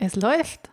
[0.00, 0.70] Es läuft.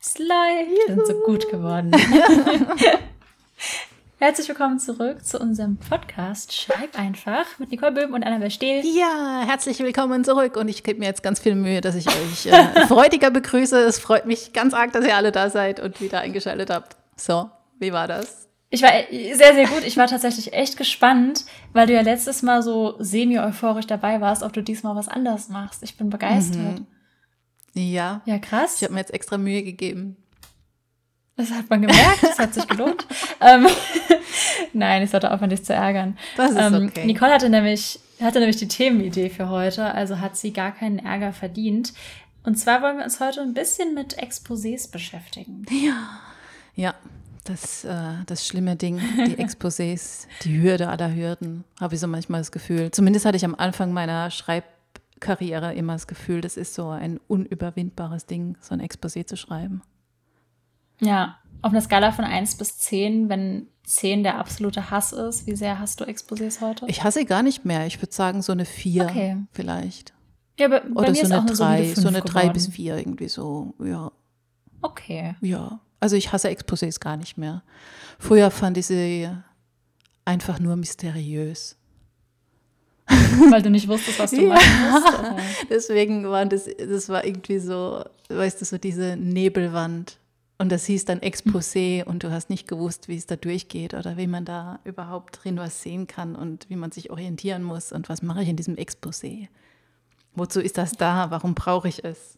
[0.00, 0.86] Es läuft.
[0.86, 1.90] Wir sind so gut geworden.
[4.20, 8.84] Herzlich willkommen zurück zu unserem Podcast Schreib einfach mit Nicole Böhm und Annabel Stehl.
[8.84, 12.46] Ja, herzlich willkommen zurück und ich gebe mir jetzt ganz viel Mühe, dass ich euch
[12.46, 13.76] äh, freudiger begrüße.
[13.80, 16.96] Es freut mich ganz arg, dass ihr alle da seid und wieder eingeschaltet habt.
[17.16, 17.50] So,
[17.80, 18.48] wie war das?
[18.68, 19.82] Ich war sehr, sehr gut.
[19.84, 24.52] Ich war tatsächlich echt gespannt, weil du ja letztes Mal so semi-euphorisch dabei warst, ob
[24.52, 25.82] du diesmal was anders machst.
[25.82, 26.78] Ich bin begeistert.
[26.78, 26.86] Mhm.
[27.74, 28.22] Ja.
[28.24, 28.76] Ja, krass.
[28.76, 30.16] Ich habe mir jetzt extra Mühe gegeben.
[31.36, 33.06] Das hat man gemerkt, das hat sich gelohnt.
[33.40, 33.66] ähm,
[34.72, 36.18] Nein, ich sollte aufhören, dich zu ärgern.
[36.36, 37.06] Das ist ähm, okay.
[37.06, 41.32] Nicole hatte nämlich, hatte nämlich die Themenidee für heute, also hat sie gar keinen Ärger
[41.32, 41.94] verdient.
[42.42, 45.64] Und zwar wollen wir uns heute ein bisschen mit Exposés beschäftigen.
[45.70, 46.20] Ja.
[46.74, 46.94] Ja,
[47.44, 52.40] das, äh, das schlimme Ding, die Exposés, die Hürde aller Hürden, habe ich so manchmal
[52.40, 52.90] das Gefühl.
[52.90, 54.30] Zumindest hatte ich am Anfang meiner
[55.20, 59.82] Schreibkarriere immer das Gefühl, das ist so ein unüberwindbares Ding, so ein Exposé zu schreiben.
[61.00, 65.56] Ja, auf einer Skala von 1 bis 10, wenn 10 der absolute Hass ist, wie
[65.56, 66.86] sehr hast du Exposés heute?
[66.88, 67.86] Ich hasse gar nicht mehr.
[67.86, 69.36] Ich würde sagen, so eine 4 okay.
[69.52, 70.14] vielleicht.
[70.58, 72.52] Ja, aber bei Oder mir so ist eine auch 3, so eine 3 geworden.
[72.52, 74.12] bis 4 irgendwie so, ja.
[74.82, 75.36] Okay.
[75.40, 77.62] Ja, also ich hasse Exposés gar nicht mehr.
[78.18, 79.28] Früher fand ich sie
[80.24, 81.79] einfach nur mysteriös.
[83.50, 84.54] Weil du nicht wusstest, was du Ja.
[84.54, 85.08] machen musst.
[85.18, 85.36] oder?
[85.68, 90.18] Deswegen war das, das war irgendwie so, weißt du, so diese Nebelwand.
[90.58, 94.18] Und das hieß dann Exposé und du hast nicht gewusst, wie es da durchgeht oder
[94.18, 98.10] wie man da überhaupt drin was sehen kann und wie man sich orientieren muss und
[98.10, 99.48] was mache ich in diesem Exposé.
[100.34, 101.30] Wozu ist das da?
[101.30, 102.36] Warum brauche ich es?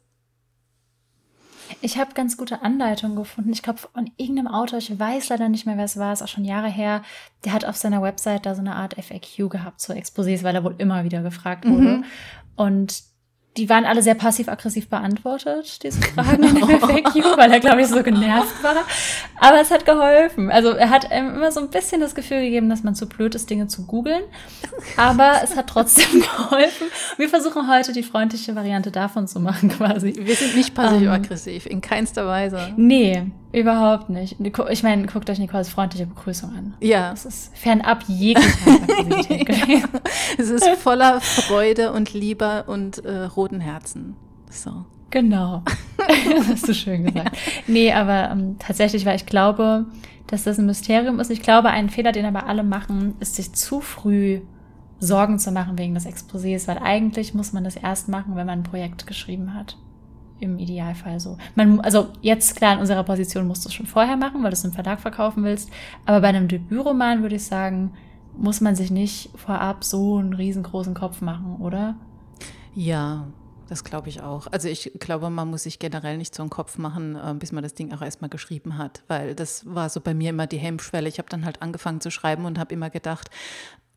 [1.81, 3.53] Ich habe ganz gute Anleitungen gefunden.
[3.53, 6.29] Ich glaube, von irgendeinem Autor, ich weiß leider nicht mehr, wer es war, ist auch
[6.29, 7.03] schon Jahre her.
[7.45, 10.65] Der hat auf seiner Website da so eine Art FAQ gehabt zu Exposés, weil er
[10.65, 11.99] wohl immer wieder gefragt wurde.
[11.99, 12.05] Mhm.
[12.57, 13.12] Und
[13.57, 17.89] die waren alle sehr passiv-aggressiv beantwortet, diese Fragen in dem FAQ, weil er, glaube ich,
[17.89, 18.77] so genervt war.
[19.41, 20.51] Aber es hat geholfen.
[20.51, 23.35] Also er hat einem immer so ein bisschen das Gefühl gegeben, dass man zu blöd
[23.35, 24.23] ist, Dinge zu googeln.
[24.97, 26.87] Aber es hat trotzdem geholfen.
[27.19, 30.15] Wir versuchen heute die freundliche Variante davon zu machen, quasi.
[30.19, 32.73] Wir sind nicht passiv-aggressiv, in keinster Weise.
[32.77, 34.37] Nee, überhaupt nicht.
[34.71, 36.75] Ich meine, guckt euch Nicoles freundliche Begrüßung an.
[36.81, 39.89] Ja, Das ist fernab jeglicher Aggressivität gewesen.
[40.39, 44.17] es ist voller Freude und Liebe und äh, roten Herzen.
[44.51, 44.85] So.
[45.11, 45.63] Genau.
[45.99, 47.37] das hast du schön gesagt.
[47.67, 49.87] Nee, aber ähm, tatsächlich, weil ich glaube,
[50.27, 51.31] dass das ein Mysterium ist.
[51.31, 54.41] Ich glaube, ein Fehler, den aber alle machen, ist sich zu früh
[54.99, 58.61] Sorgen zu machen wegen des Exposés, weil eigentlich muss man das erst machen, wenn man
[58.61, 59.77] ein Projekt geschrieben hat.
[60.43, 61.39] Im Idealfall so.
[61.55, 64.57] Man, also jetzt klar, in unserer Position musst du es schon vorher machen, weil du
[64.57, 65.71] es im Verlag verkaufen willst.
[66.05, 67.93] Aber bei einem Debütroman würde ich sagen,
[68.37, 71.95] muss man sich nicht vorab so einen riesengroßen Kopf machen, oder?
[72.75, 73.29] Ja,
[73.69, 74.49] das glaube ich auch.
[74.51, 77.63] Also ich glaube, man muss sich generell nicht so einen Kopf machen, äh, bis man
[77.63, 81.09] das Ding auch erstmal geschrieben hat, weil das war so bei mir immer die Hemmschwelle.
[81.09, 83.31] Ich habe dann halt angefangen zu schreiben und habe immer gedacht,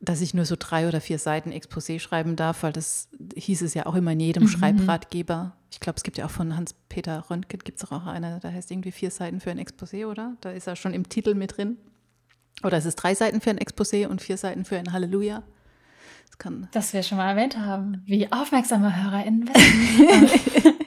[0.06, 3.74] dass ich nur so drei oder vier Seiten Exposé schreiben darf, weil das hieß es
[3.74, 4.48] ja auch immer in jedem Mhm.
[4.48, 5.56] Schreibratgeber.
[5.72, 8.72] Ich glaube, es gibt ja auch von Hans-Peter Röntgen, gibt es auch einer, da heißt
[8.72, 10.36] irgendwie vier Seiten für ein Exposé, oder?
[10.42, 11.78] Da ist er schon im Titel mit drin.
[12.64, 15.44] Oder es ist drei Seiten für ein Exposé und vier Seiten für ein Halleluja.
[16.28, 20.70] Das kann Das wir schon mal erwähnt haben, wie aufmerksame HörerInnen wissen.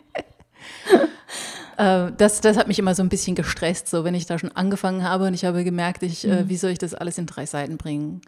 [1.76, 4.50] Äh, das, das hat mich immer so ein bisschen gestresst, so wenn ich da schon
[4.50, 6.48] angefangen habe und ich habe gemerkt, ich, äh, Mhm.
[6.48, 8.20] wie soll ich das alles in drei Seiten bringen?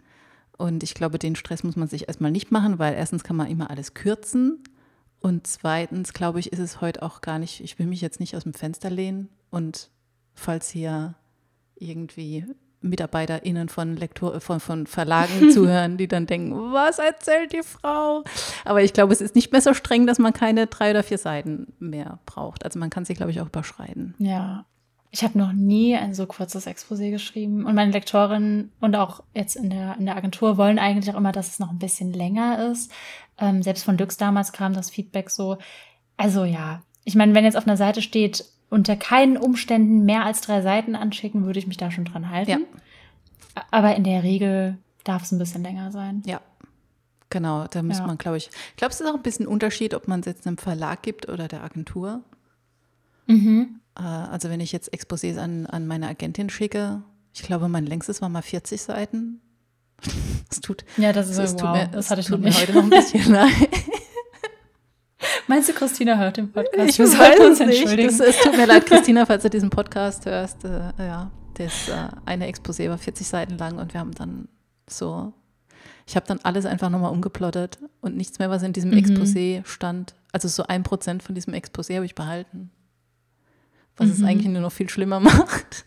[0.61, 3.47] Und ich glaube, den Stress muss man sich erstmal nicht machen, weil erstens kann man
[3.47, 4.63] immer alles kürzen
[5.19, 8.35] und zweitens, glaube ich, ist es heute auch gar nicht, ich will mich jetzt nicht
[8.35, 9.89] aus dem Fenster lehnen und
[10.33, 11.15] falls hier
[11.75, 12.45] irgendwie
[12.81, 18.23] MitarbeiterInnen von, Lektor, von, von Verlagen zuhören, die dann denken, was erzählt die Frau?
[18.65, 21.19] Aber ich glaube, es ist nicht mehr so streng, dass man keine drei oder vier
[21.19, 22.65] Seiten mehr braucht.
[22.65, 24.15] Also man kann sich, glaube ich, auch überschreiten.
[24.17, 24.65] ja.
[25.13, 27.65] Ich habe noch nie ein so kurzes Exposé geschrieben.
[27.65, 31.33] Und meine Lektorinnen und auch jetzt in der, in der Agentur wollen eigentlich auch immer,
[31.33, 32.91] dass es noch ein bisschen länger ist.
[33.37, 35.57] Ähm, selbst von Lux damals kam das Feedback so.
[36.15, 40.39] Also ja, ich meine, wenn jetzt auf einer Seite steht, unter keinen Umständen mehr als
[40.39, 42.51] drei Seiten anschicken, würde ich mich da schon dran halten.
[42.51, 42.57] Ja.
[43.69, 46.23] Aber in der Regel darf es ein bisschen länger sein.
[46.25, 46.39] Ja,
[47.29, 47.65] genau.
[47.67, 48.07] Da muss Ja.
[48.07, 50.25] man, glaube ich, ich glaube, es ist auch ein bisschen ein Unterschied, ob man es
[50.25, 52.21] jetzt einem Verlag gibt oder der Agentur.
[53.27, 53.80] Mhm.
[53.97, 57.03] Äh, Also wenn ich jetzt Exposés an, an meine Agentin schicke,
[57.33, 59.41] ich glaube, mein längstes war mal 40 Seiten.
[60.51, 61.71] Es tut, Ja, das ist es wow.
[61.73, 63.51] mir, das hatte ich tut noch mir heute noch ein bisschen leid.
[65.47, 66.89] Meinst du, Christina hört den Podcast?
[66.89, 68.17] Ich Wir weiß sollten uns entschuldigen.
[68.17, 70.65] Das, es tut mir leid, Christina, falls du diesen Podcast hörst.
[70.65, 74.47] Äh, ja, das äh, eine Exposé war 40 Seiten lang und wir haben dann
[74.89, 75.33] so
[76.07, 78.97] Ich habe dann alles einfach nochmal umgeplottet und nichts mehr, was in diesem Mhm.
[78.97, 80.15] Exposé stand.
[80.31, 82.71] Also so ein Prozent von diesem Exposé habe ich behalten.
[84.01, 84.25] Was es Mhm.
[84.25, 85.85] eigentlich nur noch viel schlimmer macht.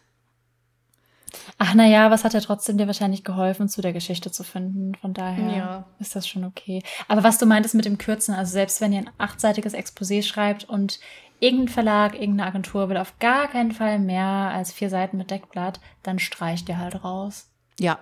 [1.59, 4.95] Ach naja, was hat ja trotzdem dir wahrscheinlich geholfen, zu der Geschichte zu finden.
[4.97, 5.85] Von daher Ja.
[6.01, 6.83] ist das schon okay.
[7.09, 10.65] Aber was du meintest mit dem Kürzen, also selbst wenn ihr ein achtseitiges Exposé schreibt
[10.65, 10.99] und
[11.41, 15.81] irgendein Verlag, irgendeine Agentur will auf gar keinen Fall mehr als vier Seiten mit Deckblatt,
[16.03, 17.49] dann streicht ihr halt raus.
[17.79, 17.99] Ja,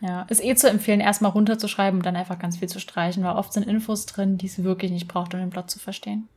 [0.00, 3.36] Ja, ist eh zu empfehlen, erstmal runterzuschreiben und dann einfach ganz viel zu streichen, weil
[3.36, 6.28] oft sind Infos drin, die es wirklich nicht braucht, um den Plot zu verstehen.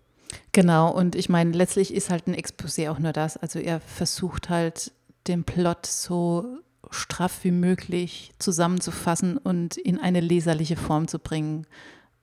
[0.52, 3.38] Genau, und ich meine, letztlich ist halt ein Exposé auch nur das.
[3.38, 4.92] Also er versucht halt
[5.28, 6.60] den Plot so
[6.90, 11.68] straff wie möglich zusammenzufassen und in eine leserliche Form zu bringen.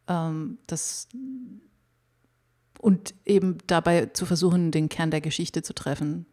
[0.08, 1.08] Ähm, das
[2.78, 6.26] und eben dabei zu versuchen, den Kern der Geschichte zu treffen.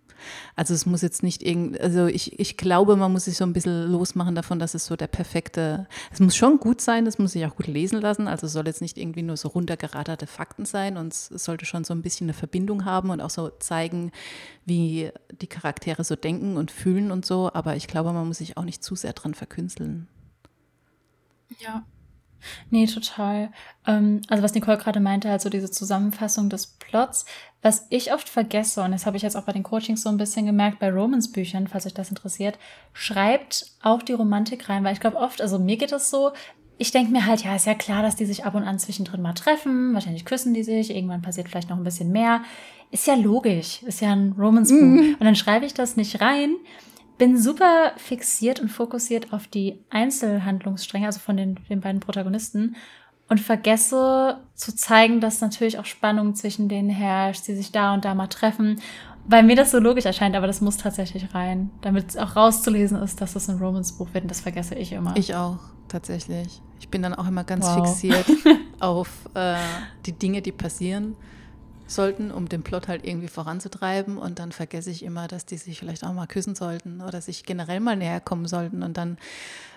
[0.56, 3.54] Also es muss jetzt nicht irgend, also ich, ich glaube, man muss sich so ein
[3.54, 7.34] bisschen losmachen davon, dass es so der perfekte, es muss schon gut sein, es muss
[7.34, 10.66] sich auch gut lesen lassen, also es soll jetzt nicht irgendwie nur so runtergeraderte Fakten
[10.66, 14.12] sein und es sollte schon so ein bisschen eine Verbindung haben und auch so zeigen,
[14.66, 18.58] wie die Charaktere so denken und fühlen und so, aber ich glaube, man muss sich
[18.58, 20.08] auch nicht zu sehr dran verkünsteln.
[21.60, 21.84] Ja.
[22.70, 23.52] Nee, total.
[23.86, 27.26] Ähm, also was Nicole gerade meinte, halt so diese Zusammenfassung des Plots,
[27.62, 30.18] was ich oft vergesse, und das habe ich jetzt auch bei den Coachings so ein
[30.18, 32.58] bisschen gemerkt, bei Romans-Büchern, falls euch das interessiert,
[32.94, 36.32] schreibt auch die Romantik rein, weil ich glaube oft, also mir geht das so,
[36.78, 39.22] ich denke mir halt, ja, ist ja klar, dass die sich ab und an zwischendrin
[39.22, 42.42] mal treffen, wahrscheinlich küssen die sich, irgendwann passiert vielleicht noch ein bisschen mehr.
[42.90, 45.20] Ist ja logisch, ist ja ein Romance-Buch.
[45.20, 46.56] Und dann schreibe ich das nicht rein,
[47.22, 52.76] bin super fixiert und fokussiert auf die Einzelhandlungsstränge, also von den, den beiden Protagonisten
[53.30, 58.06] und vergesse zu zeigen, dass natürlich auch Spannung zwischen denen herrscht, sie sich da und
[58.06, 58.82] da mal treffen.
[59.28, 63.22] Weil mir das so logisch erscheint, aber das muss tatsächlich rein, damit auch rauszulesen ist,
[63.22, 64.24] dass das ein Romance-Buch wird.
[64.24, 65.16] Und das vergesse ich immer.
[65.16, 65.60] Ich auch,
[65.90, 66.60] tatsächlich.
[66.80, 67.86] Ich bin dann auch immer ganz Wow.
[67.86, 68.26] fixiert
[68.80, 69.58] auf äh,
[70.08, 71.16] die Dinge, die passieren
[71.92, 74.18] sollten, um den Plot halt irgendwie voranzutreiben.
[74.18, 77.44] Und dann vergesse ich immer, dass die sich vielleicht auch mal küssen sollten oder sich
[77.44, 78.82] generell mal näher kommen sollten.
[78.84, 79.18] Und dann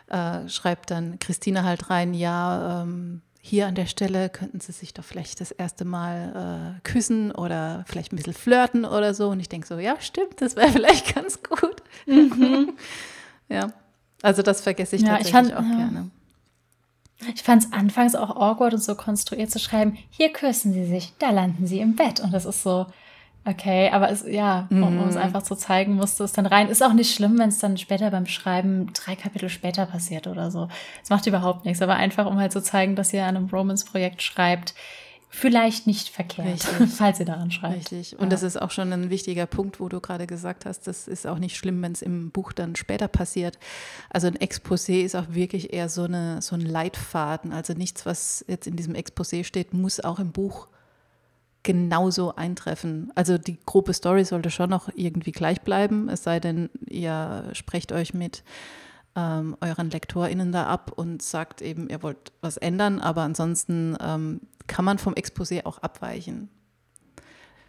[0.08, 4.94] äh, schreibt dann Christine halt rein, ja, ähm, hier an der Stelle könnten sie sich
[4.94, 9.28] doch vielleicht das erste Mal äh, küssen oder vielleicht ein bisschen flirten oder so.
[9.28, 11.82] Und ich denke so, ja, stimmt, das wäre vielleicht ganz gut.
[13.48, 13.72] ja,
[14.22, 15.76] also das vergesse ich Ja, ich tatsächlich fand- auch ja.
[15.76, 16.10] gerne.
[17.34, 21.12] Ich fand es anfangs auch awkward und so konstruiert zu schreiben, hier küssen sie sich,
[21.18, 22.20] da landen sie im Bett.
[22.20, 22.86] Und das ist so,
[23.44, 26.68] okay, aber es, ja, um, um es einfach zu zeigen, musste es dann rein.
[26.68, 30.50] Ist auch nicht schlimm, wenn es dann später beim Schreiben drei Kapitel später passiert oder
[30.50, 30.68] so.
[31.02, 34.22] Es macht überhaupt nichts, aber einfach, um halt zu zeigen, dass ihr an einem Romance-Projekt
[34.22, 34.74] schreibt,
[35.34, 36.90] vielleicht nicht verkehrt, Richtig.
[36.96, 37.76] falls ihr daran schreibt.
[37.92, 38.14] Richtig.
[38.18, 38.28] Und Ja.
[38.30, 41.38] das ist auch schon ein wichtiger Punkt, wo du gerade gesagt hast, das ist auch
[41.38, 43.58] nicht schlimm, wenn es im Buch dann später passiert.
[44.10, 47.52] Also ein Exposé ist auch wirklich eher so, eine, so ein Leitfaden.
[47.52, 50.68] Also nichts, was jetzt in diesem Exposé steht, muss auch im Buch
[51.62, 53.10] genauso eintreffen.
[53.14, 57.90] Also die grobe Story sollte schon noch irgendwie gleich bleiben, es sei denn, ihr sprecht
[57.90, 58.42] euch mit
[59.16, 64.40] ähm, euren LektorInnen da ab und sagt eben, ihr wollt was ändern, aber ansonsten ähm,
[64.66, 66.48] kann man vom Exposé auch abweichen.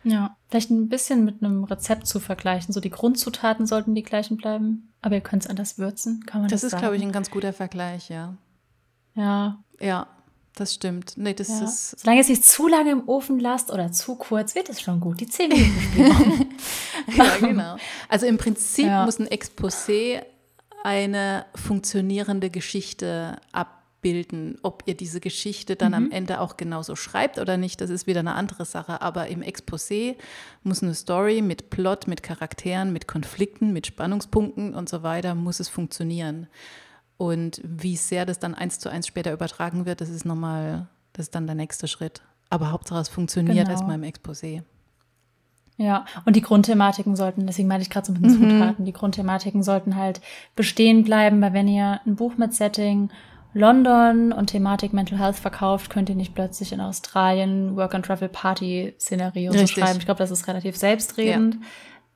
[0.03, 2.74] Ja, vielleicht ein bisschen mit einem Rezept zu vergleichen.
[2.74, 6.50] So die Grundzutaten sollten die gleichen bleiben, aber ihr könnt es anders würzen, kann man
[6.50, 8.36] das, Das ist, glaube ich, ein ganz guter Vergleich, ja.
[9.15, 10.07] Ja, Ja,
[10.56, 11.13] das stimmt.
[11.18, 11.63] Nee, das ja.
[11.63, 12.00] ist.
[12.00, 15.19] Solange es nicht zu lange im Ofen lasst oder zu kurz, wird es schon gut.
[15.19, 16.49] Die 10 Minuten.
[17.16, 17.75] Ja, genau.
[18.09, 19.06] Also im Prinzip Ja.
[19.06, 20.23] muss ein Exposé
[20.85, 24.59] eine funktionierende Geschichte abbilden.
[24.61, 28.19] Ob ihr diese Geschichte dann am Ende auch genauso schreibt oder nicht, das ist wieder
[28.19, 29.01] eine andere Sache.
[29.01, 30.15] Aber im Exposé
[30.61, 35.59] muss eine Story mit Plot, mit Charakteren, mit Konflikten, mit Spannungspunkten und so weiter, muss
[35.59, 36.45] es funktionieren.
[37.18, 41.25] Und wie sehr das dann eins zu eins später übertragen wird, das ist nochmal, das
[41.27, 42.21] ist dann der nächste Schritt.
[42.51, 43.71] Aber Hauptsache es funktioniert Genau.
[43.71, 44.61] erstmal im Exposé.
[45.77, 49.61] Ja, und die Grundthematiken sollten, deswegen meine ich gerade so mit den Zutaten, die Grundthematiken
[49.61, 50.21] sollten halt
[50.55, 53.09] bestehen bleiben, weil wenn ihr ein Buch mit Setting
[53.53, 58.29] London und Thematik Mental Health verkauft, könnt ihr nicht plötzlich in Australien Work and Travel
[58.29, 59.97] Party Szenerie und so schreiben.
[59.97, 61.57] Ich glaube, das ist relativ selbstredend.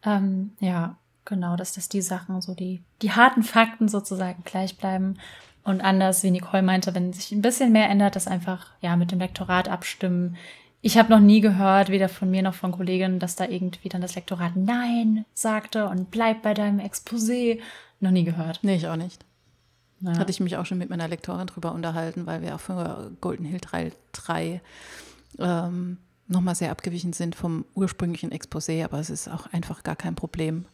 [0.05, 4.77] Ja, ähm, ja genau, dass das die Sachen, so die, die harten Fakten sozusagen gleich
[4.77, 5.17] bleiben.
[5.63, 9.11] Und anders, wie Nicole meinte, wenn sich ein bisschen mehr ändert, das einfach ja mit
[9.11, 10.35] dem Lektorat abstimmen.
[10.81, 14.01] Ich habe noch nie gehört, weder von mir noch von Kolleginnen, dass da irgendwie dann
[14.01, 17.59] das Lektorat Nein sagte und bleib bei deinem Exposé.
[18.00, 18.59] Noch nie gehört.
[18.62, 19.25] Nee, ich auch nicht.
[20.00, 20.17] Ja.
[20.17, 23.43] Hatte ich mich auch schon mit meiner Lektorin drüber unterhalten, weil wir auch für Golden
[23.43, 24.62] Hill 3, 3
[25.39, 30.15] ähm, nochmal sehr abgewichen sind vom ursprünglichen Exposé, aber es ist auch einfach gar kein
[30.15, 30.65] Problem.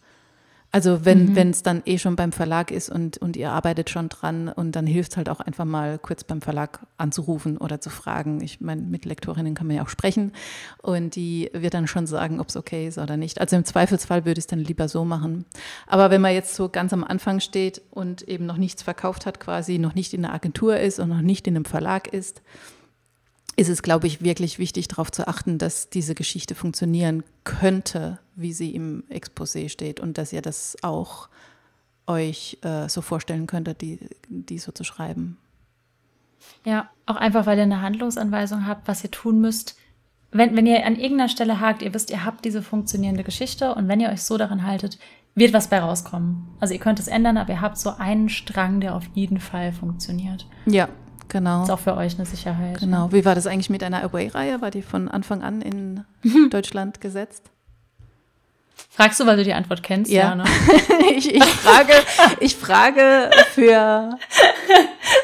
[0.75, 1.37] Also wenn mhm.
[1.37, 4.85] es dann eh schon beim Verlag ist und, und ihr arbeitet schon dran und dann
[4.85, 8.41] hilft es halt auch einfach mal kurz beim Verlag anzurufen oder zu fragen.
[8.41, 10.33] Ich meine, mit Lektorinnen kann man ja auch sprechen
[10.81, 13.39] und die wird dann schon sagen, ob es okay ist oder nicht.
[13.39, 15.45] Also im Zweifelsfall würde ich es dann lieber so machen.
[15.87, 19.39] Aber wenn man jetzt so ganz am Anfang steht und eben noch nichts verkauft hat,
[19.39, 22.41] quasi noch nicht in der Agentur ist und noch nicht in einem Verlag ist,
[23.55, 28.53] ist es, glaube ich, wirklich wichtig, darauf zu achten, dass diese Geschichte funktionieren könnte, wie
[28.53, 31.29] sie im Exposé steht und dass ihr das auch
[32.07, 35.37] euch äh, so vorstellen könntet, die, die so zu schreiben.
[36.65, 39.77] Ja, auch einfach, weil ihr eine Handlungsanweisung habt, was ihr tun müsst.
[40.31, 43.87] Wenn, wenn ihr an irgendeiner Stelle hakt, ihr wisst, ihr habt diese funktionierende Geschichte und
[43.87, 44.99] wenn ihr euch so daran haltet,
[45.33, 46.47] wird was bei rauskommen.
[46.59, 49.71] Also ihr könnt es ändern, aber ihr habt so einen Strang, der auf jeden Fall
[49.71, 50.45] funktioniert.
[50.65, 50.89] Ja,
[51.29, 51.63] Genau.
[51.63, 52.79] Ist auch für euch eine Sicherheit.
[52.79, 53.11] Genau.
[53.11, 54.61] Wie war das eigentlich mit einer Away-Reihe?
[54.61, 56.05] War die von Anfang an in
[56.49, 57.49] Deutschland gesetzt?
[58.89, 60.11] Fragst du, weil du die Antwort kennst?
[60.11, 60.45] Ja, ja ne?
[61.15, 61.93] ich, ich, frage,
[62.39, 64.17] ich frage für.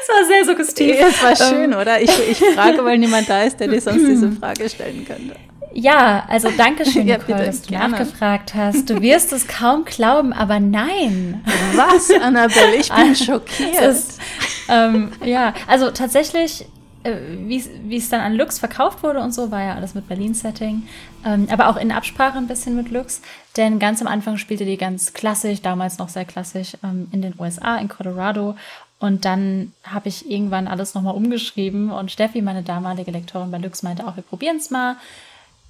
[0.02, 0.96] Es war sehr suggestiv.
[0.98, 1.78] Es war schön, ähm.
[1.78, 2.00] oder?
[2.00, 5.36] Ich, ich frage, weil niemand da ist, der dir sonst diese Frage stellen könnte.
[5.74, 7.90] Ja, also danke schön, ja, Nicole, dass du gerne.
[7.90, 8.88] nachgefragt hast.
[8.90, 11.42] Du wirst es kaum glauben, aber nein.
[11.74, 12.76] Was, Annabelle?
[12.76, 13.80] Ich bin schockiert.
[13.80, 14.20] Ist,
[14.68, 16.66] ähm, ja, also tatsächlich,
[17.04, 20.86] äh, wie es dann an Lux verkauft wurde und so, war ja alles mit Berlin-Setting.
[21.24, 23.22] Ähm, aber auch in Absprache ein bisschen mit Lux.
[23.56, 27.34] Denn ganz am Anfang spielte die ganz klassisch, damals noch sehr klassisch, ähm, in den
[27.38, 28.56] USA, in Colorado.
[28.98, 33.82] Und dann habe ich irgendwann alles nochmal umgeschrieben und Steffi, meine damalige Lektorin bei Lux,
[33.82, 34.96] meinte auch, wir probieren es mal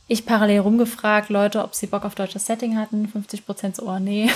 [0.09, 3.09] ich parallel rumgefragt, Leute, ob sie Bock auf deutsches Setting hatten.
[3.09, 4.30] 50 Prozent so, oh nee.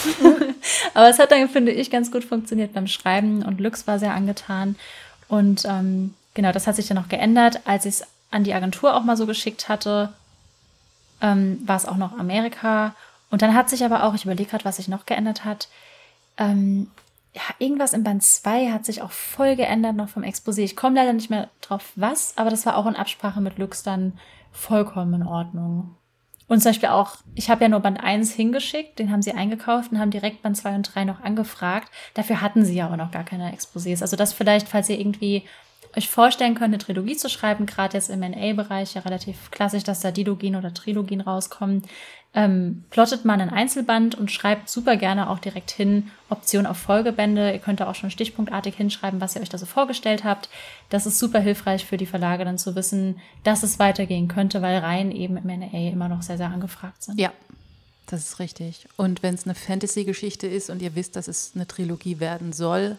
[0.95, 4.15] Aber es hat dann, finde ich, ganz gut funktioniert beim Schreiben und Lux war sehr
[4.15, 4.77] angetan.
[5.29, 7.61] Und ähm, genau, das hat sich dann noch geändert.
[7.65, 10.13] Als ich es an die Agentur auch mal so geschickt hatte,
[11.21, 12.95] ähm, war es auch noch Amerika.
[13.31, 15.69] Und dann hat sich aber auch, ich überlege gerade, was sich noch geändert hat.
[16.39, 16.91] Ähm,
[17.35, 20.61] ja, irgendwas im Band 2 hat sich auch voll geändert noch vom Exposé.
[20.61, 23.83] Ich komme leider nicht mehr drauf, was, aber das war auch in Absprache mit Lux
[23.83, 24.19] dann
[24.57, 25.97] vollkommen in Ordnung.
[26.49, 29.91] Und zum Beispiel auch, ich habe ja nur Band 1 hingeschickt, den haben sie eingekauft
[29.91, 31.91] und haben direkt Band 2 und 3 noch angefragt.
[32.15, 34.01] Dafür hatten sie ja aber noch gar keine Exposés.
[34.01, 35.45] Also das vielleicht, falls ihr irgendwie
[35.97, 40.01] euch vorstellen könnt, eine Trilogie zu schreiben, gerade jetzt im NA-Bereich ja relativ klassisch, dass
[40.01, 41.83] da Dilogien oder Trilogien rauskommen,
[42.35, 47.51] ähm, plottet man ein Einzelband und schreibt super gerne auch direkt hin Option auf Folgebände.
[47.51, 50.51] Ihr könnt da auch schon stichpunktartig hinschreiben, was ihr euch da so vorgestellt habt.
[50.91, 54.79] Das ist super hilfreich für die Verlage dann zu wissen, dass es weitergehen könnte, weil
[54.79, 57.19] Reihen eben im NA immer noch sehr, sehr angefragt sind.
[57.19, 57.33] Ja,
[58.05, 58.87] das ist richtig.
[58.97, 62.99] Und wenn es eine Fantasy-Geschichte ist und ihr wisst, dass es eine Trilogie werden soll,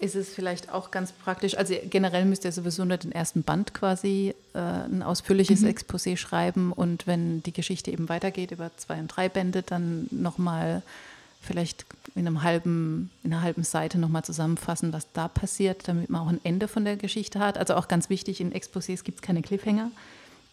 [0.00, 1.56] ist es vielleicht auch ganz praktisch.
[1.56, 5.68] Also generell müsst ihr sowieso nur den ersten Band quasi äh, ein ausführliches mhm.
[5.68, 10.82] Exposé schreiben und wenn die Geschichte eben weitergeht über zwei und drei Bände, dann nochmal
[11.42, 16.22] vielleicht in einem halben, in einer halben Seite nochmal zusammenfassen, was da passiert, damit man
[16.22, 17.58] auch ein Ende von der Geschichte hat.
[17.58, 19.90] Also auch ganz wichtig, in Exposés gibt es keine Cliffhanger.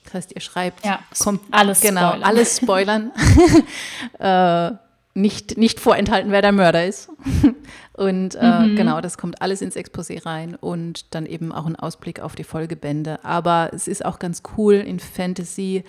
[0.03, 2.23] Das heißt, ihr schreibt ja, kommt, alles genau, spoilern.
[2.23, 3.11] alles spoilern.
[4.19, 4.86] äh,
[5.17, 7.09] nicht, nicht vorenthalten, wer der Mörder ist.
[7.93, 8.75] und äh, mhm.
[8.75, 12.43] genau, das kommt alles ins Exposé rein und dann eben auch ein Ausblick auf die
[12.43, 13.23] Folgebände.
[13.25, 15.83] Aber es ist auch ganz cool in Fantasy,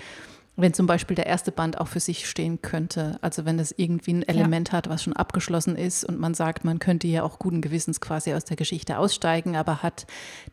[0.56, 3.18] wenn zum Beispiel der erste Band auch für sich stehen könnte.
[3.20, 4.78] Also wenn das irgendwie ein Element ja.
[4.78, 8.32] hat, was schon abgeschlossen ist und man sagt, man könnte ja auch guten Gewissens quasi
[8.32, 10.06] aus der Geschichte aussteigen, aber hat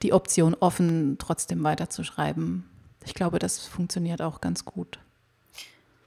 [0.03, 2.65] die Option offen, trotzdem weiterzuschreiben.
[3.05, 4.99] Ich glaube, das funktioniert auch ganz gut.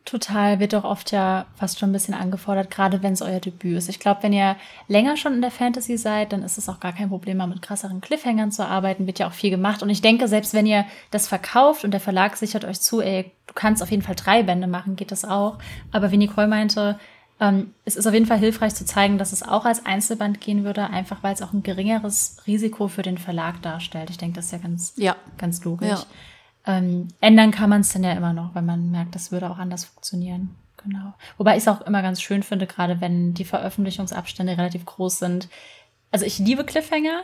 [0.09, 3.77] Total, wird doch oft ja fast schon ein bisschen angefordert, gerade wenn es euer Debüt
[3.77, 3.91] ist.
[3.91, 6.95] Ich glaube, wenn ihr länger schon in der Fantasy seid, dann ist es auch gar
[6.95, 9.83] kein Problem, mal mit krasseren Cliffhangern zu arbeiten, wird ja auch viel gemacht.
[9.83, 13.31] Und ich denke, selbst wenn ihr das verkauft und der Verlag sichert euch zu, ey,
[13.49, 15.59] du kannst auf jeden Fall drei Bände machen, geht das auch.
[15.93, 16.99] Aber wie Nicole meinte,
[17.38, 20.65] ähm, es ist auf jeden Fall hilfreich zu zeigen, dass es auch als Einzelband gehen
[20.65, 24.09] würde, einfach weil es auch ein geringeres Risiko für den Verlag darstellt.
[24.09, 25.17] Ich denke, das ist ja ganz, ja.
[25.37, 25.91] ganz logisch.
[25.91, 26.05] Ja.
[26.69, 29.59] Ähm, ändern kann man es dann ja immer noch, wenn man merkt, das würde auch
[29.59, 30.55] anders funktionieren.
[30.85, 31.15] Genau.
[31.39, 35.49] Wobei ich es auch immer ganz schön finde, gerade wenn die Veröffentlichungsabstände relativ groß sind.
[36.13, 37.23] Also ich liebe Cliffhanger,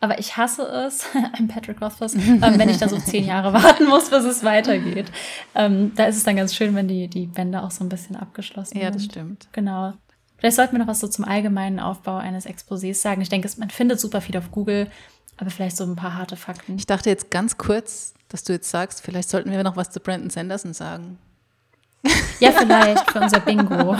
[0.00, 1.06] aber ich hasse es,
[1.38, 5.12] I'm Patrick Rothfuss, ähm, wenn ich da so zehn Jahre warten muss, bis es weitergeht.
[5.54, 8.16] Ähm, da ist es dann ganz schön, wenn die, die Bände auch so ein bisschen
[8.16, 8.82] abgeschlossen sind.
[8.82, 9.48] Ja, das stimmt.
[9.52, 9.92] Genau.
[10.38, 13.20] Vielleicht sollten wir noch was so zum allgemeinen Aufbau eines Exposés sagen.
[13.20, 14.90] Ich denke, man findet super viel auf Google,
[15.36, 16.76] aber vielleicht so ein paar harte Fakten.
[16.76, 20.00] Ich dachte jetzt ganz kurz, dass du jetzt sagst, vielleicht sollten wir noch was zu
[20.00, 21.18] Brandon Sanderson sagen.
[22.40, 23.96] Ja, vielleicht für unser Bingo.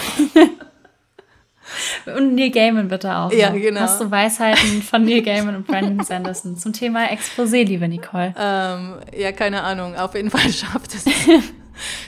[2.16, 3.33] Und Neil Gaiman bitte auch.
[3.33, 3.81] Ja, genau.
[3.81, 8.35] Hast du Weisheiten von Neil Gaiman und Brandon Sanderson zum Thema Exposé, liebe Nicole?
[8.38, 9.97] Ähm, ja, keine Ahnung.
[9.97, 11.05] Auf jeden Fall schafft es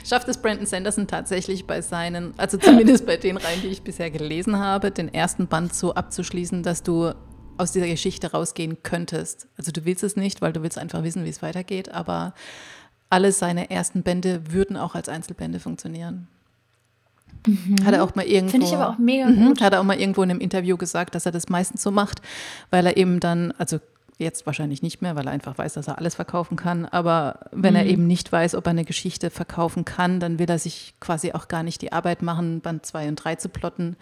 [0.07, 4.09] schafft es Brandon Sanderson tatsächlich bei seinen, also zumindest bei den Reihen, die ich bisher
[4.09, 7.13] gelesen habe, den ersten Band so abzuschließen, dass du
[7.59, 9.47] aus dieser Geschichte rausgehen könntest.
[9.57, 12.33] Also du willst es nicht, weil du willst einfach wissen, wie es weitergeht, aber
[13.09, 16.27] alle seine ersten Bände würden auch als Einzelbände funktionieren.
[17.45, 17.85] Mhm.
[17.85, 18.51] Hat er auch mal irgendwo.
[18.51, 19.61] Finde ich aber auch mega mhm, gut.
[19.61, 22.21] Hat er auch mal irgendwo in einem Interview gesagt, dass er das meistens so macht,
[22.69, 23.79] weil er eben dann, also
[24.17, 26.85] jetzt wahrscheinlich nicht mehr, weil er einfach weiß, dass er alles verkaufen kann.
[26.85, 27.79] Aber wenn mhm.
[27.79, 31.31] er eben nicht weiß, ob er eine Geschichte verkaufen kann, dann will er sich quasi
[31.31, 33.95] auch gar nicht die Arbeit machen, Band 2 und 3 zu plotten.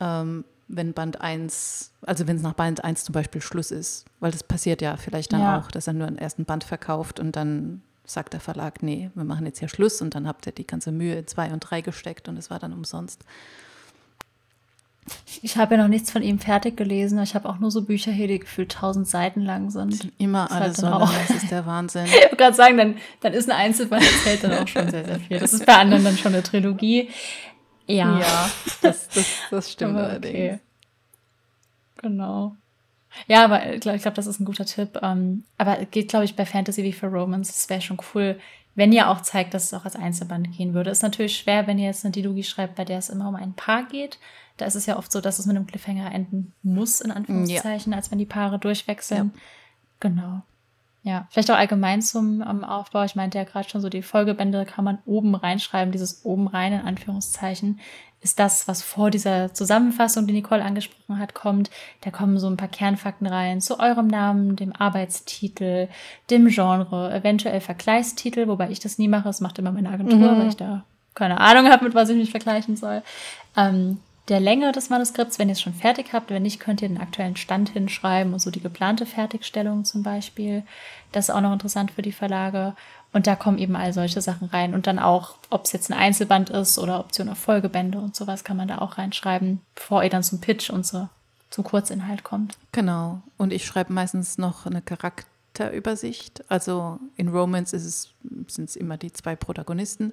[0.00, 4.30] Ähm, wenn Band 1, also wenn es nach Band 1 zum Beispiel Schluss ist, weil
[4.30, 5.58] das passiert ja vielleicht dann ja.
[5.58, 9.24] auch, dass er nur einen ersten Band verkauft und dann sagt der Verlag, nee, wir
[9.24, 11.80] machen jetzt hier Schluss und dann habt ihr die ganze Mühe in 2 und 3
[11.82, 13.24] gesteckt und es war dann umsonst.
[15.42, 17.20] Ich habe ja noch nichts von ihm fertig gelesen.
[17.20, 19.94] Ich habe auch nur so Bücher hier, die gefühlt tausend Seiten lang sind.
[19.94, 22.04] sind immer das alles halt so lang, das ist der Wahnsinn.
[22.06, 25.18] ich wollte gerade sagen, dann, dann ist ein Einzelband erzählt dann auch schon sehr, sehr
[25.18, 25.38] viel.
[25.40, 27.08] Das ist bei anderen dann schon eine Trilogie.
[27.86, 28.20] Ja.
[28.20, 28.50] Ja,
[28.82, 30.34] das, das, das stimmt aber allerdings.
[30.34, 30.58] Okay.
[31.98, 32.56] Genau.
[33.26, 34.98] Ja, aber ich glaube, glaub, das ist ein guter Tipp.
[35.02, 37.50] Ähm, aber geht, glaube ich, bei Fantasy wie für Romans.
[37.50, 38.38] Es wäre schon cool,
[38.74, 40.90] wenn ihr auch zeigt, dass es auch als Einzelband gehen würde.
[40.90, 43.52] Ist natürlich schwer, wenn ihr jetzt eine Dilogie schreibt, bei der es immer um ein
[43.52, 44.18] Paar geht.
[44.56, 47.92] Da ist es ja oft so, dass es mit einem Cliffhanger enden muss, in Anführungszeichen,
[47.92, 47.98] ja.
[47.98, 49.32] als wenn die Paare durchwechseln.
[49.34, 49.40] Ja.
[50.00, 50.42] Genau.
[51.04, 53.02] Ja, vielleicht auch allgemein zum um, Aufbau.
[53.02, 55.90] Ich meinte ja gerade schon so, die Folgebände kann man oben reinschreiben.
[55.90, 57.80] Dieses oben rein in Anführungszeichen
[58.20, 61.70] ist das, was vor dieser Zusammenfassung, die Nicole angesprochen hat, kommt.
[62.02, 65.88] Da kommen so ein paar Kernfakten rein zu eurem Namen, dem Arbeitstitel,
[66.30, 69.24] dem Genre, eventuell Vergleichstitel, wobei ich das nie mache.
[69.24, 70.38] Das macht immer meine Agentur, mhm.
[70.38, 73.02] weil ich da keine Ahnung habe, mit was ich mich vergleichen soll.
[73.56, 76.30] Ähm, der Länge des Manuskripts, wenn ihr es schon fertig habt.
[76.30, 80.62] Wenn nicht, könnt ihr den aktuellen Stand hinschreiben und so die geplante Fertigstellung zum Beispiel.
[81.10, 82.74] Das ist auch noch interessant für die Verlage.
[83.12, 84.74] Und da kommen eben all solche Sachen rein.
[84.74, 88.44] Und dann auch, ob es jetzt ein Einzelband ist oder Option auf Folgebände und sowas
[88.44, 91.08] kann man da auch reinschreiben, bevor ihr dann zum Pitch und so,
[91.50, 92.56] zum Kurzinhalt kommt.
[92.70, 93.20] Genau.
[93.36, 96.44] Und ich schreibe meistens noch eine Charakterübersicht.
[96.48, 100.12] Also in Romance sind es immer die zwei Protagonisten.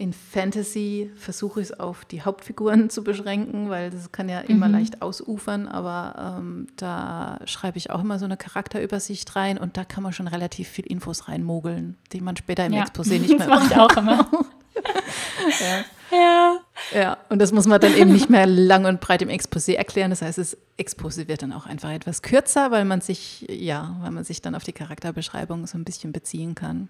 [0.00, 4.68] In Fantasy versuche ich es auf die Hauptfiguren zu beschränken, weil das kann ja immer
[4.68, 4.74] mhm.
[4.74, 9.84] leicht ausufern, aber ähm, da schreibe ich auch immer so eine Charakterübersicht rein und da
[9.84, 12.84] kann man schon relativ viel Infos reinmogeln, die man später im ja.
[12.84, 13.76] Exposé nicht mehr das macht.
[13.76, 14.28] auch immer.
[15.60, 16.16] ja.
[16.16, 16.58] ja.
[16.94, 20.10] Ja, und das muss man dann eben nicht mehr lang und breit im Exposé erklären.
[20.10, 24.12] Das heißt, das Exposé wird dann auch einfach etwas kürzer, weil man sich, ja, weil
[24.12, 26.88] man sich dann auf die Charakterbeschreibung so ein bisschen beziehen kann.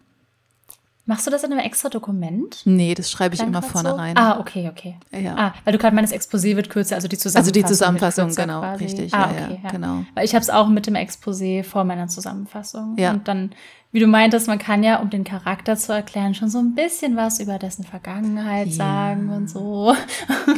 [1.09, 2.61] Machst du das in einem extra Dokument?
[2.67, 3.95] Nee, das schreibe ich immer vorne so?
[3.95, 4.15] rein.
[4.19, 4.99] Ah, okay, okay.
[5.11, 5.35] Ja.
[5.39, 7.41] Ah, weil du gerade meinst, Exposé wird kürzer, also die Zusammenfassung.
[7.41, 8.85] Also die Zusammenfassung, genau, quasi.
[8.85, 9.15] richtig.
[9.15, 10.05] Ah, ja, okay, ja, genau.
[10.15, 12.99] Weil ich habe es auch mit dem Exposé vor meiner Zusammenfassung.
[12.99, 13.13] Ja.
[13.13, 13.53] Und dann,
[13.91, 17.17] wie du meintest, man kann ja, um den Charakter zu erklären, schon so ein bisschen
[17.17, 19.97] was über dessen Vergangenheit sagen und so.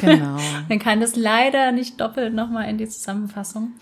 [0.00, 0.36] Genau.
[0.68, 3.74] man kann das leider nicht doppelt nochmal in die Zusammenfassung.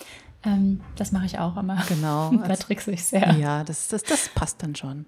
[0.45, 1.83] Ähm, das mache ich auch immer.
[1.89, 2.33] Genau.
[2.47, 3.35] da trickse ich sehr.
[3.35, 5.07] Ja, das, das, das passt dann schon.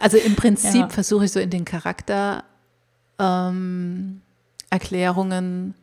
[0.00, 0.88] also im Prinzip ja.
[0.88, 2.44] versuche ich so in den Charaktererklärungen
[5.30, 5.74] ähm,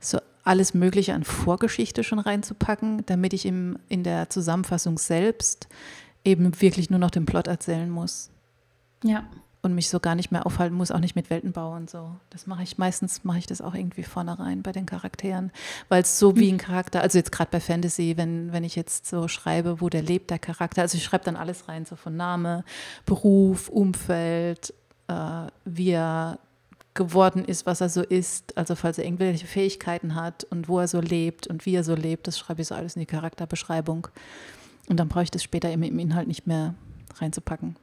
[0.00, 5.68] so alles Mögliche an Vorgeschichte schon reinzupacken, damit ich im, in der Zusammenfassung selbst
[6.24, 8.30] eben wirklich nur noch den Plot erzählen muss.
[9.04, 9.24] Ja
[9.62, 12.16] und mich so gar nicht mehr aufhalten muss, auch nicht mit Weltenbau und so.
[12.30, 15.52] Das mache ich meistens, mache ich das auch irgendwie vorne rein bei den Charakteren,
[15.88, 16.58] weil es so wie ein hm.
[16.58, 20.30] Charakter, also jetzt gerade bei Fantasy, wenn, wenn ich jetzt so schreibe, wo der lebt,
[20.30, 22.64] der Charakter, also ich schreibe dann alles rein, so von Name,
[23.04, 24.72] Beruf, Umfeld,
[25.08, 26.38] äh, wie er
[26.94, 30.88] geworden ist, was er so ist, also falls er irgendwelche Fähigkeiten hat und wo er
[30.88, 34.08] so lebt und wie er so lebt, das schreibe ich so alles in die Charakterbeschreibung.
[34.88, 36.74] Und dann brauche ich das später im Inhalt nicht mehr
[37.18, 37.76] reinzupacken.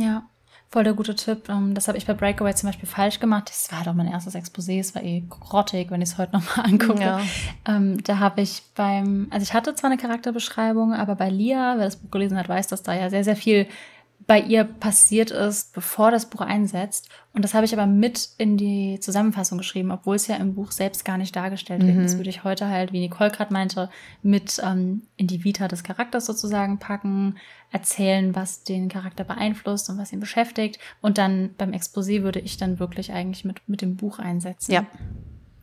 [0.00, 0.22] Ja,
[0.70, 1.48] voll der gute Tipp.
[1.48, 3.48] Ähm, das habe ich bei Breakaway zum Beispiel falsch gemacht.
[3.48, 4.78] Das war doch mein erstes Exposé.
[4.80, 7.02] Es war eh grottig, wenn ich es heute nochmal angucke.
[7.02, 7.20] Ja.
[7.66, 11.84] Ähm, da habe ich beim, also ich hatte zwar eine Charakterbeschreibung, aber bei Lia, wer
[11.84, 13.66] das Buch gelesen hat, weiß, dass da ja sehr, sehr viel
[14.30, 17.08] bei ihr passiert ist, bevor das Buch einsetzt.
[17.32, 20.70] Und das habe ich aber mit in die Zusammenfassung geschrieben, obwohl es ja im Buch
[20.70, 21.96] selbst gar nicht dargestellt wird.
[21.96, 22.04] Mhm.
[22.04, 23.90] Das würde ich heute halt, wie Nicole gerade meinte,
[24.22, 27.38] mit ähm, in die Vita des Charakters sozusagen packen,
[27.72, 30.78] erzählen, was den Charakter beeinflusst und was ihn beschäftigt.
[31.00, 34.70] Und dann beim Exposé würde ich dann wirklich eigentlich mit, mit dem Buch einsetzen.
[34.70, 34.86] Ja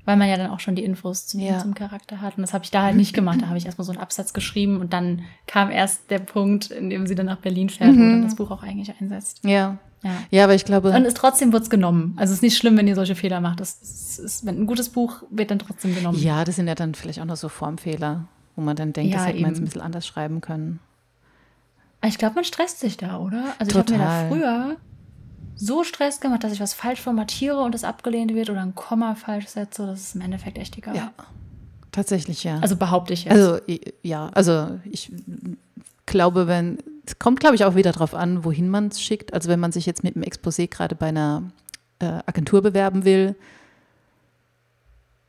[0.08, 1.60] weil man ja dann auch schon die Infos zum, ja.
[1.60, 2.38] zum Charakter hat.
[2.38, 3.42] Und das habe ich da halt nicht gemacht.
[3.42, 6.90] Da habe ich erstmal so einen Absatz geschrieben und dann kam erst der Punkt, in
[6.90, 7.98] dem sie dann nach Berlin fährt, mhm.
[7.98, 9.44] wo dann das Buch auch eigentlich einsetzt.
[9.44, 9.80] Ja.
[10.04, 10.12] Ja.
[10.30, 10.92] ja, aber ich glaube.
[10.92, 12.14] Und es trotzdem wird's genommen.
[12.16, 13.60] Also es ist nicht schlimm, wenn ihr solche Fehler macht.
[13.60, 16.18] Das ist, ist, wenn ein gutes Buch wird dann trotzdem genommen.
[16.18, 19.18] Ja, das sind ja dann vielleicht auch noch so Formfehler, wo man dann denkt, ja,
[19.18, 20.80] das hätte man jetzt ein bisschen anders schreiben können.
[22.06, 23.44] Ich glaube, man stresst sich da, oder?
[23.60, 23.98] Also Total.
[23.98, 24.78] ich habe mir da früher
[25.58, 29.16] so Stress gemacht, dass ich was falsch formatiere und es abgelehnt wird oder ein Komma
[29.16, 29.86] falsch setze.
[29.86, 30.96] Das ist im Endeffekt echt egal.
[30.96, 31.12] Ja,
[31.92, 32.60] tatsächlich ja.
[32.60, 33.34] Also behaupte ich jetzt.
[33.34, 33.60] Also
[34.04, 35.12] ja, also ich
[36.06, 39.34] glaube, wenn es kommt, glaube ich, auch wieder darauf an, wohin man es schickt.
[39.34, 41.44] Also wenn man sich jetzt mit dem Exposé gerade bei einer
[42.00, 43.36] äh, Agentur bewerben will,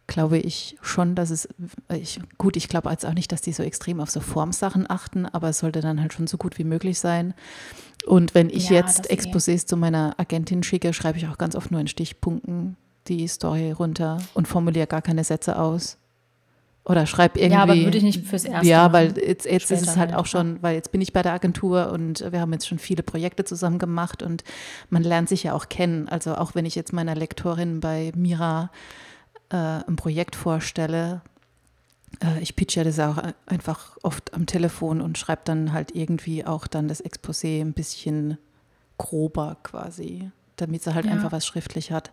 [0.09, 1.49] glaube ich schon, dass es,
[1.91, 5.27] ich, gut, ich glaube jetzt auch nicht, dass die so extrem auf so Formsachen achten,
[5.27, 7.35] aber es sollte dann halt schon so gut wie möglich sein.
[8.09, 11.71] Und wenn ich ja, jetzt Exposés zu meiner Agentin schicke, schreibe ich auch ganz oft
[11.71, 15.99] nur in Stichpunkten die Story runter und formuliere gar keine Sätze aus.
[16.85, 17.53] Oder schreib irgendwie.
[17.53, 18.67] Ja, aber würde ich nicht fürs Erste.
[18.67, 21.35] Ja, weil jetzt, jetzt ist es halt, auch schon, weil jetzt bin ich bei der
[21.35, 24.43] Agentur und wir haben jetzt schon viele Projekte zusammen gemacht und
[24.89, 26.09] man lernt sich ja auch kennen.
[26.09, 28.71] Also auch wenn ich jetzt meiner Lektorin bei Mira
[29.51, 31.21] äh, ein Projekt vorstelle,
[32.41, 36.89] ich pitche das auch einfach oft am Telefon und schreibe dann halt irgendwie auch dann
[36.89, 38.39] das Exposé ein bisschen
[38.97, 41.13] grober quasi, damit sie halt ja.
[41.13, 42.11] einfach was schriftlich hat.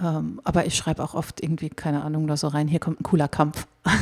[0.00, 3.02] Ähm, aber ich schreibe auch oft irgendwie, keine Ahnung, da so rein, hier kommt ein
[3.02, 3.66] cooler Kampf.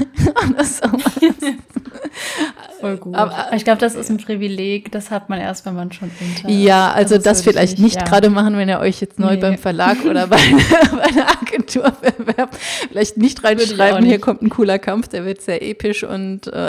[2.81, 3.15] Voll gut.
[3.15, 6.51] Aber ich glaube, das ist ein Privileg, das hat man erst, wenn man schon hinter.
[6.51, 8.05] Ja, also das, das vielleicht nicht ja.
[8.05, 9.41] gerade machen, wenn ihr euch jetzt neu nee.
[9.41, 10.37] beim Verlag oder bei,
[10.93, 12.57] bei einer Agentur bewerbt.
[12.57, 14.11] Vielleicht nicht reinschreiben, nicht.
[14.11, 16.69] hier kommt ein cooler Kampf, der wird sehr episch und äh,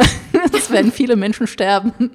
[0.58, 2.12] es werden viele Menschen sterben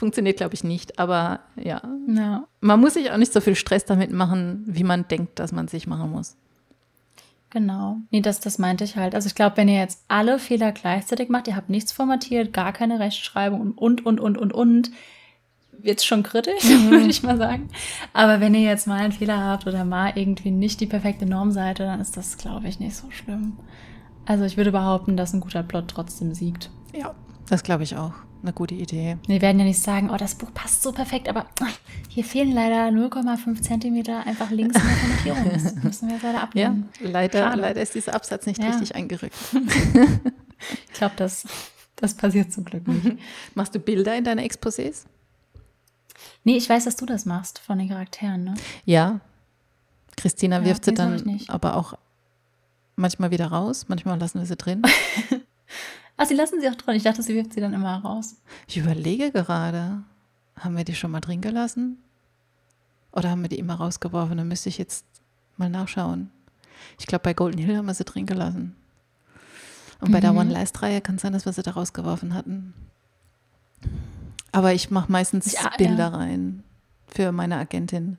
[0.00, 0.98] funktioniert, glaube ich, nicht.
[0.98, 1.80] Aber ja.
[2.08, 2.48] ja.
[2.60, 5.68] Man muss sich auch nicht so viel Stress damit machen, wie man denkt, dass man
[5.68, 6.36] sich machen muss.
[7.50, 7.98] Genau.
[8.10, 9.14] Nee, das, das meinte ich halt.
[9.14, 12.72] Also ich glaube, wenn ihr jetzt alle Fehler gleichzeitig macht, ihr habt nichts formatiert, gar
[12.72, 14.90] keine Rechtschreibung und, und, und, und, und,
[15.82, 16.90] wird es schon kritisch, mhm.
[16.90, 17.68] würde ich mal sagen.
[18.12, 21.84] Aber wenn ihr jetzt mal einen Fehler habt oder mal irgendwie nicht die perfekte Normseite,
[21.84, 23.58] dann ist das, glaube ich, nicht so schlimm.
[24.26, 26.70] Also ich würde behaupten, dass ein guter Plot trotzdem siegt.
[26.94, 27.14] Ja,
[27.48, 29.16] das glaube ich auch eine gute Idee.
[29.26, 31.46] Wir werden ja nicht sagen, oh, das Buch passt so perfekt, aber
[32.08, 35.50] hier fehlen leider 0,5 Zentimeter einfach links in der Kommentierung.
[35.52, 36.88] Das müssen wir leider abnehmen.
[37.00, 38.70] Ja, leider, leider ist dieser Absatz nicht ja.
[38.70, 39.34] richtig eingerückt.
[39.52, 41.46] ich glaube, das,
[41.96, 43.18] das passiert zum Glück nicht.
[43.54, 45.04] Machst du Bilder in deine Exposés?
[46.44, 48.54] Nee, ich weiß, dass du das machst von den Charakteren, ne?
[48.84, 49.20] Ja.
[50.16, 51.94] Christina ja, wirft sie dann aber auch
[52.96, 54.82] manchmal wieder raus, manchmal lassen wir sie drin.
[56.22, 56.96] Ach, sie lassen sie auch drin.
[56.96, 58.36] Ich dachte, sie wirft sie dann immer raus.
[58.66, 60.02] Ich überlege gerade,
[60.54, 61.96] haben wir die schon mal drin gelassen?
[63.12, 64.36] Oder haben wir die immer rausgeworfen?
[64.36, 65.06] Da müsste ich jetzt
[65.56, 66.30] mal nachschauen.
[66.98, 68.76] Ich glaube, bei Golden Hill haben wir sie drin gelassen.
[70.02, 70.12] Und mhm.
[70.12, 70.38] bei der mhm.
[70.38, 72.74] One Last Reihe kann es sein, dass wir sie da rausgeworfen hatten.
[74.52, 76.08] Aber ich mache meistens ja, Bilder ja.
[76.08, 76.62] rein
[77.06, 78.18] für meine Agentin.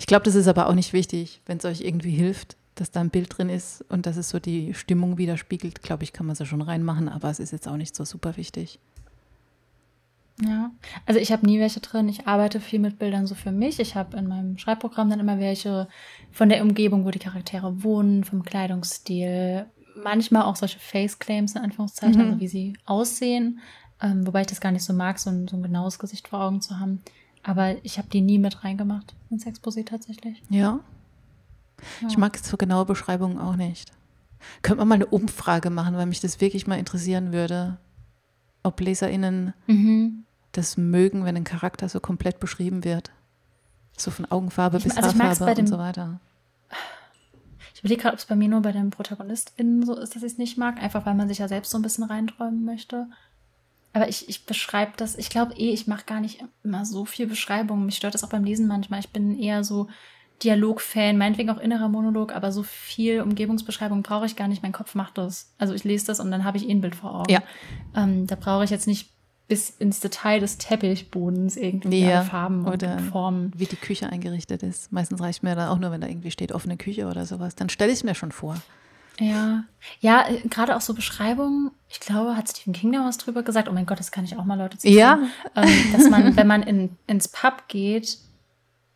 [0.00, 3.00] Ich glaube, das ist aber auch nicht wichtig, wenn es euch irgendwie hilft dass da
[3.00, 6.32] ein Bild drin ist und dass es so die Stimmung widerspiegelt, glaube ich, kann man
[6.34, 8.78] es ja schon reinmachen, aber es ist jetzt auch nicht so super wichtig.
[10.40, 10.70] Ja,
[11.04, 12.08] also ich habe nie welche drin.
[12.08, 13.80] Ich arbeite viel mit Bildern so für mich.
[13.80, 15.88] Ich habe in meinem Schreibprogramm dann immer welche
[16.30, 19.66] von der Umgebung, wo die Charaktere wohnen, vom Kleidungsstil,
[20.02, 22.26] manchmal auch solche Face-Claims in Anführungszeichen, mhm.
[22.28, 23.58] also wie sie aussehen.
[24.00, 26.40] Ähm, wobei ich das gar nicht so mag, so ein, so ein genaues Gesicht vor
[26.40, 27.02] Augen zu haben.
[27.42, 30.42] Aber ich habe die nie mit reingemacht ins Exposé tatsächlich.
[30.50, 30.80] Ja,
[32.00, 32.08] ja.
[32.08, 33.92] Ich mag so genaue Beschreibungen auch nicht.
[34.62, 37.78] Könnte man mal eine Umfrage machen, weil mich das wirklich mal interessieren würde,
[38.62, 40.24] ob LeserInnen mhm.
[40.52, 43.10] das mögen, wenn ein Charakter so komplett beschrieben wird.
[43.96, 46.20] So von Augenfarbe ich, bis also Haarfarbe und so weiter.
[47.74, 50.32] Ich überlege gerade, ob es bei mir nur bei den ProtagonistInnen so ist, dass ich
[50.32, 53.06] es nicht mag, einfach weil man sich ja selbst so ein bisschen reinträumen möchte.
[53.92, 57.26] Aber ich, ich beschreibe das, ich glaube eh, ich mache gar nicht immer so viel
[57.26, 57.86] Beschreibung.
[57.86, 59.00] Mich stört das auch beim Lesen manchmal.
[59.00, 59.88] Ich bin eher so,
[60.42, 64.62] Dialogfan, meinetwegen auch innerer Monolog, aber so viel Umgebungsbeschreibung brauche ich gar nicht.
[64.62, 65.52] Mein Kopf macht das.
[65.58, 67.32] Also ich lese das und dann habe ich eh ein Bild vor Augen.
[67.32, 67.42] Ja.
[67.94, 69.10] Ähm, da brauche ich jetzt nicht
[69.48, 73.50] bis ins Detail des Teppichbodens irgendwie ja, Farben oder Formen.
[73.56, 74.92] Wie die Küche eingerichtet ist.
[74.92, 77.54] Meistens reicht mir da auch nur, wenn da irgendwie steht offene Küche oder sowas.
[77.54, 78.56] Dann stelle ich es mir schon vor.
[79.18, 79.64] Ja,
[80.00, 81.72] ja, äh, gerade auch so Beschreibungen.
[81.88, 83.68] Ich glaube, hat Stephen King da was drüber gesagt.
[83.68, 85.18] Oh mein Gott, das kann ich auch mal Leute zu Ja.
[85.56, 88.18] Ähm, dass man, wenn man in, ins Pub geht,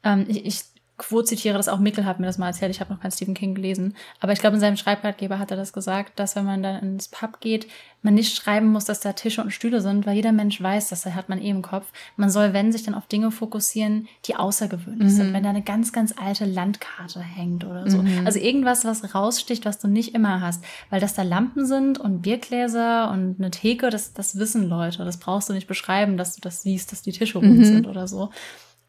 [0.04, 0.64] ähm, ich, ich
[0.98, 3.34] Quo zitiere das auch, Mickel hat mir das mal erzählt, ich habe noch keinen Stephen
[3.34, 6.62] King gelesen, aber ich glaube, in seinem Schreibratgeber hat er das gesagt, dass wenn man
[6.62, 7.66] dann ins Pub geht,
[8.02, 11.06] man nicht schreiben muss, dass da Tische und Stühle sind, weil jeder Mensch weiß, das
[11.06, 11.86] hat man eh im Kopf.
[12.16, 15.16] Man soll, wenn, sich dann auf Dinge fokussieren, die außergewöhnlich mhm.
[15.16, 15.32] sind.
[15.32, 18.02] Wenn da eine ganz, ganz alte Landkarte hängt oder so.
[18.02, 18.26] Mhm.
[18.26, 20.64] Also irgendwas, was raussticht, was du nicht immer hast.
[20.90, 25.04] Weil dass da Lampen sind und Biergläser und eine Theke, das, das wissen Leute.
[25.04, 27.64] Das brauchst du nicht beschreiben, dass du das siehst, dass die Tische rund mhm.
[27.64, 28.30] sind oder so.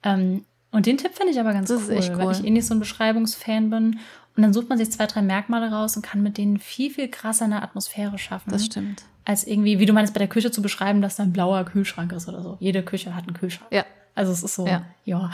[0.01, 2.65] Ähm, und den Tipp finde ich aber ganz das cool, cool, weil ich eh nicht
[2.67, 3.99] so ein Beschreibungsfan bin.
[4.35, 7.07] Und dann sucht man sich zwei, drei Merkmale raus und kann mit denen viel, viel
[7.07, 8.49] krasser eine Atmosphäre schaffen.
[8.51, 9.03] Das stimmt.
[9.25, 12.11] Als irgendwie, wie du meinst, bei der Küche zu beschreiben, dass da ein blauer Kühlschrank
[12.11, 12.57] ist oder so.
[12.59, 13.71] Jede Küche hat einen Kühlschrank.
[13.71, 13.85] Ja.
[14.15, 14.83] Also es ist so, Ja.
[15.05, 15.31] ja,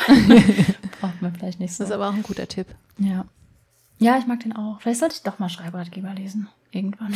[1.02, 1.84] braucht man vielleicht nicht so.
[1.84, 2.67] Das ist aber auch ein guter Tipp.
[2.97, 3.25] Ja.
[3.97, 4.80] Ja, ich mag den auch.
[4.82, 6.47] Vielleicht sollte ich doch mal Schreibratgeber lesen.
[6.71, 7.13] Irgendwann.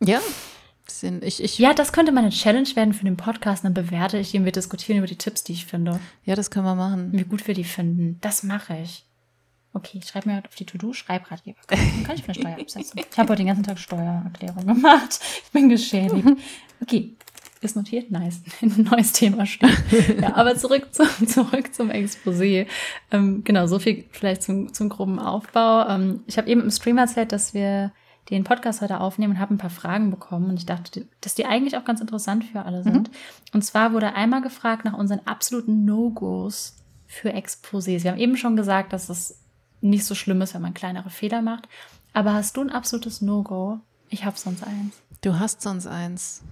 [0.00, 0.20] Ja.
[0.90, 3.64] Sind, ich, ich, Ja, das könnte meine Challenge werden für den Podcast.
[3.64, 6.00] Dann bewerte ich ihn, wir diskutieren über die Tipps, die ich finde.
[6.24, 7.10] ja, das können wir machen.
[7.12, 8.18] Wie gut wir die finden.
[8.20, 9.04] Das mache ich.
[9.74, 11.58] Okay, ich schreibe mir auf die To-Do Schreibratgeber.
[11.68, 13.00] Dann kann ich für eine Steuer absetzen.
[13.10, 15.20] Ich habe heute den ganzen Tag Steuererklärung gemacht.
[15.44, 16.26] Ich bin geschädigt.
[16.80, 17.16] Okay,
[17.60, 18.10] ist notiert?
[18.10, 18.40] Nice.
[18.62, 19.70] Ein neues Thema steht.
[20.20, 22.66] Ja, aber zurück zum, zurück zum Exposé.
[23.10, 25.86] Ähm, genau, so viel vielleicht zum, zum groben Aufbau.
[25.88, 27.92] Ähm, ich habe eben im Stream erzählt, dass wir
[28.30, 30.50] den Podcast heute aufnehmen und habe ein paar Fragen bekommen.
[30.50, 33.10] Und ich dachte, dass die eigentlich auch ganz interessant für alle sind.
[33.52, 38.04] Und zwar wurde einmal gefragt nach unseren absoluten No-Gos für Exposés.
[38.04, 39.40] Wir haben eben schon gesagt, dass es
[39.80, 41.68] nicht so schlimm ist, wenn man kleinere Fehler macht.
[42.12, 43.80] Aber hast du ein absolutes No-Go?
[44.10, 45.00] Ich habe sonst eins.
[45.20, 46.42] Du hast sonst eins.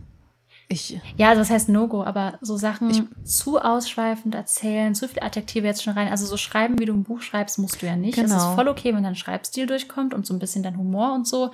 [0.68, 5.66] Ich, Ja, also das heißt No-Go, aber so Sachen zu ausschweifend erzählen, zu viele Adjektive
[5.66, 6.08] jetzt schon rein.
[6.08, 8.18] Also so schreiben, wie du ein Buch schreibst, musst du ja nicht.
[8.18, 8.36] Es Genau.
[8.36, 11.52] ist voll okay, wenn dein Schreibstil durchkommt und so ein bisschen dein Humor und so.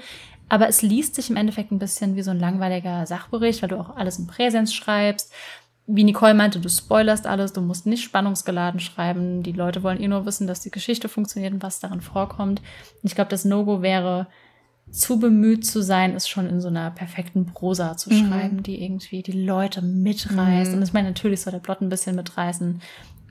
[0.48, 3.78] Aber es liest sich im Endeffekt ein bisschen wie so ein langweiliger Sachbericht, weil du
[3.78, 5.30] auch alles in Präsenz schreibst.
[5.86, 9.42] Wie Nicole meinte, du spoilerst alles, du musst nicht spannungsgeladen schreiben.
[9.42, 12.60] Die Leute wollen eh nur wissen, dass die Geschichte funktioniert und was darin vorkommt.
[12.60, 14.26] Und ich glaube, das No-Go wäre,
[14.92, 18.28] zu bemüht zu sein, es schon in so einer perfekten Prosa zu Mhm.
[18.28, 20.74] schreiben, die irgendwie die Leute mitreißt.
[20.74, 22.80] Und ich meine, natürlich soll der Plot ein bisschen mitreißen.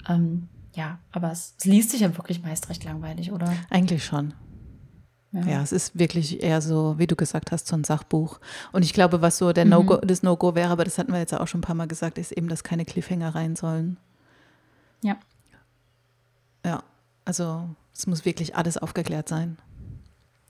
[0.09, 3.53] Ähm, ja, aber es, es liest sich ja wirklich meist recht langweilig, oder?
[3.69, 4.33] eigentlich schon.
[5.33, 8.41] Ja, es ist wirklich eher so, wie du gesagt hast, so ein Sachbuch.
[8.73, 11.33] Und ich glaube, was so der No-Go, das No-Go wäre, aber das hatten wir jetzt
[11.33, 13.95] auch schon ein paar Mal gesagt, ist eben, dass keine Cliffhanger rein sollen.
[15.03, 15.15] Ja.
[16.65, 16.83] Ja,
[17.23, 19.57] also es muss wirklich alles aufgeklärt sein.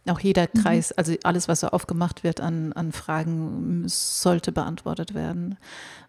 [0.09, 5.57] Auch jeder Kreis, also alles, was so aufgemacht wird an, an Fragen, sollte beantwortet werden.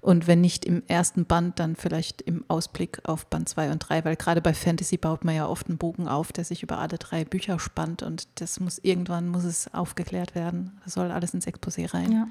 [0.01, 4.07] Und wenn nicht im ersten Band, dann vielleicht im Ausblick auf Band 2 und 3,
[4.07, 6.97] weil gerade bei Fantasy baut man ja oft einen Bogen auf, der sich über alle
[6.97, 10.81] drei Bücher spannt und das muss irgendwann muss es aufgeklärt werden.
[10.85, 12.13] Das soll alles ins Exposé rein.
[12.13, 12.29] Ja.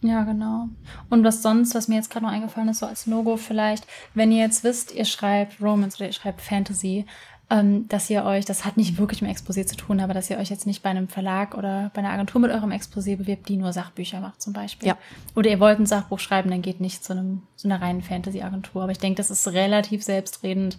[0.00, 0.68] Ja, genau.
[1.10, 4.30] Und was sonst, was mir jetzt gerade noch eingefallen ist, so als No-Go vielleicht, wenn
[4.30, 7.04] ihr jetzt wisst, ihr schreibt Romance oder ihr schreibt Fantasy,
[7.50, 10.50] dass ihr euch, das hat nicht wirklich mit Exposé zu tun, aber dass ihr euch
[10.50, 13.72] jetzt nicht bei einem Verlag oder bei einer Agentur mit eurem Exposé bewirbt, die nur
[13.72, 14.88] Sachbücher macht zum Beispiel.
[14.88, 14.98] Ja.
[15.34, 18.82] Oder ihr wollt ein Sachbuch schreiben, dann geht nicht zu, einem, zu einer reinen Fantasy-Agentur.
[18.82, 20.78] Aber ich denke, das ist relativ selbstredend,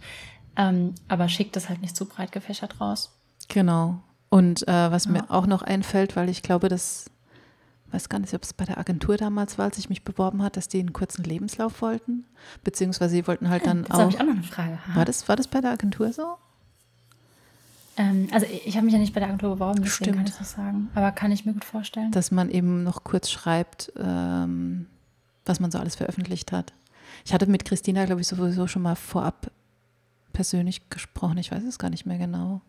[0.58, 3.18] ähm, aber schickt es halt nicht zu breit gefächert raus.
[3.48, 4.00] Genau.
[4.30, 5.12] Und äh, was Ja.
[5.12, 7.10] mir auch noch einfällt, weil ich glaube, das
[7.92, 10.56] weiß gar nicht, ob es bei der Agentur damals war, als ich mich beworben hat,
[10.56, 12.26] dass die einen kurzen Lebenslauf wollten,
[12.64, 14.10] beziehungsweise sie wollten halt dann Jetzt habe auch.
[14.10, 14.78] ich auch noch eine Frage.
[14.94, 16.36] War das, war das bei der Agentur so?
[18.00, 20.18] Ähm, also ich, habe mich ja nicht bei der Agentur beworben, deswegen Stimmt.
[20.18, 20.90] kann ich das sagen.
[20.96, 22.12] Aber kann ich mir gut vorstellen.
[22.12, 24.88] Dass man eben noch kurz schreibt, ähm,
[25.46, 26.74] was man so alles veröffentlicht hat.
[27.26, 29.52] Ich hatte mit Christina, glaube ich, sowieso schon mal vorab
[30.32, 31.38] persönlich gesprochen.
[31.40, 32.62] Ich weiß es gar nicht mehr genau.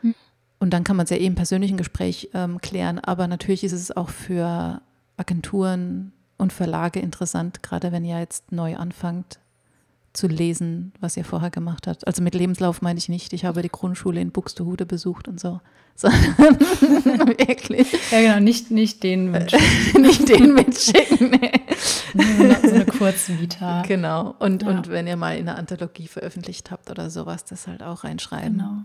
[0.00, 0.16] Hm.
[0.58, 2.98] Und dann kann man es ja eh im persönlichen Gespräch ähm, klären.
[2.98, 4.82] Aber natürlich ist es auch für
[5.16, 9.38] Agenturen und Verlage interessant, gerade wenn ihr jetzt neu anfangt
[10.18, 12.06] zu lesen, was ihr vorher gemacht habt.
[12.06, 15.60] Also mit Lebenslauf meine ich nicht, ich habe die Grundschule in Buxtehude besucht und so,
[15.94, 16.36] sondern
[17.38, 19.52] wirklich Ja, genau, nicht, nicht den Wunsch.
[19.98, 21.30] nicht den mitschicken.
[21.30, 21.52] Nee.
[22.14, 23.82] So eine, so eine Kurzvita.
[23.82, 24.34] Genau.
[24.38, 24.68] Und, Ja.
[24.70, 28.58] und wenn ihr mal in einer Anthologie veröffentlicht habt oder sowas, das halt auch reinschreiben.
[28.58, 28.82] Genau.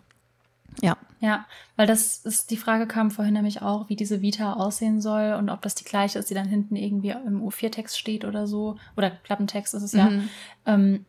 [0.81, 0.97] Ja.
[1.19, 1.45] Ja,
[1.77, 5.49] weil das ist, die Frage kam vorhin nämlich auch, wie diese Vita aussehen soll und
[5.49, 8.77] ob das die gleiche ist, die dann hinten irgendwie im U4-Text steht oder so.
[8.97, 10.09] Oder Klappentext ist es ja.
[10.09, 10.29] Mhm.
[10.65, 11.05] Ähm,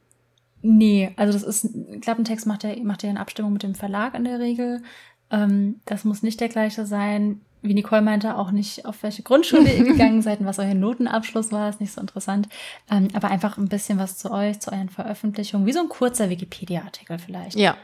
[0.64, 4.24] nee, also das ist, Klappentext macht ja, macht ja in Abstimmung mit dem Verlag in
[4.24, 4.82] der Regel.
[5.30, 7.40] Ähm, das muss nicht der gleiche sein.
[7.62, 11.52] Wie Nicole meinte, auch nicht auf welche Grundschule ihr gegangen seid und was euer Notenabschluss
[11.52, 12.48] war, ist nicht so interessant.
[12.90, 16.30] Ähm, aber einfach ein bisschen was zu euch, zu euren Veröffentlichungen, wie so ein kurzer
[16.30, 17.58] Wikipedia-Artikel vielleicht.
[17.58, 17.76] Ja.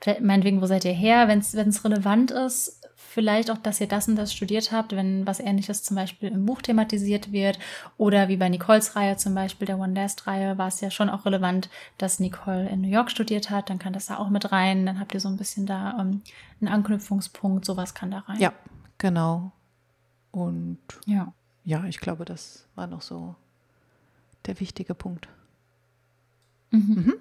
[0.00, 1.28] Vielleicht, meinetwegen, wo seid ihr her?
[1.28, 2.81] Wenn es relevant ist,
[3.12, 6.46] vielleicht auch, dass ihr das und das studiert habt, wenn was ähnliches zum Beispiel im
[6.46, 7.58] Buch thematisiert wird.
[7.98, 11.10] Oder wie bei Nicoles Reihe zum Beispiel, der One Last Reihe, war es ja schon
[11.10, 13.68] auch relevant, dass Nicole in New York studiert hat.
[13.68, 14.86] Dann kann das da auch mit rein.
[14.86, 16.22] Dann habt ihr so ein bisschen da ähm,
[16.60, 17.64] einen Anknüpfungspunkt.
[17.64, 18.40] Sowas kann da rein.
[18.40, 18.52] Ja,
[18.98, 19.52] genau.
[20.30, 21.32] Und Ja.
[21.64, 23.34] ja, ich glaube, das war noch so
[24.46, 25.28] der wichtige Punkt.
[26.70, 27.14] Mhm.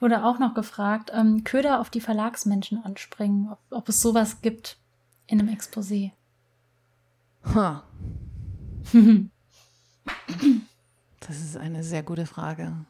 [0.00, 4.78] Wurde auch noch gefragt, ähm, Köder auf die Verlagsmenschen anspringen, ob, ob es sowas gibt
[5.26, 6.12] in einem Exposé.
[7.54, 7.84] Ha.
[11.26, 12.84] Das ist eine sehr gute Frage.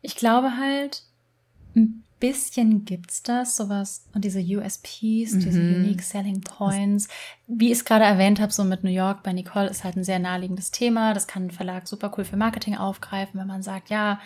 [0.00, 1.02] Ich glaube halt,
[1.74, 5.40] Ein bisschen gibt's das, sowas und diese USPs, mhm.
[5.40, 7.08] diese Unique Selling Points.
[7.46, 10.04] Wie ich es gerade erwähnt habe, so mit New York bei Nicole ist halt ein
[10.04, 11.14] sehr naheliegendes Thema.
[11.14, 14.20] Das kann ein Verlag super cool für Marketing aufgreifen, wenn man sagt, ja,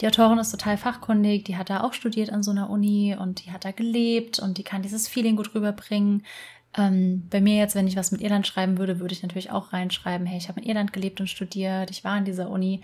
[0.00, 3.44] die Autorin ist total fachkundig, die hat da auch studiert an so einer Uni und
[3.44, 6.22] die hat da gelebt und die kann dieses Feeling gut rüberbringen.
[6.76, 9.72] Ähm, bei mir jetzt, wenn ich was mit Irland schreiben würde, würde ich natürlich auch
[9.72, 12.82] reinschreiben, hey, ich habe in Irland gelebt und studiert, ich war an dieser Uni.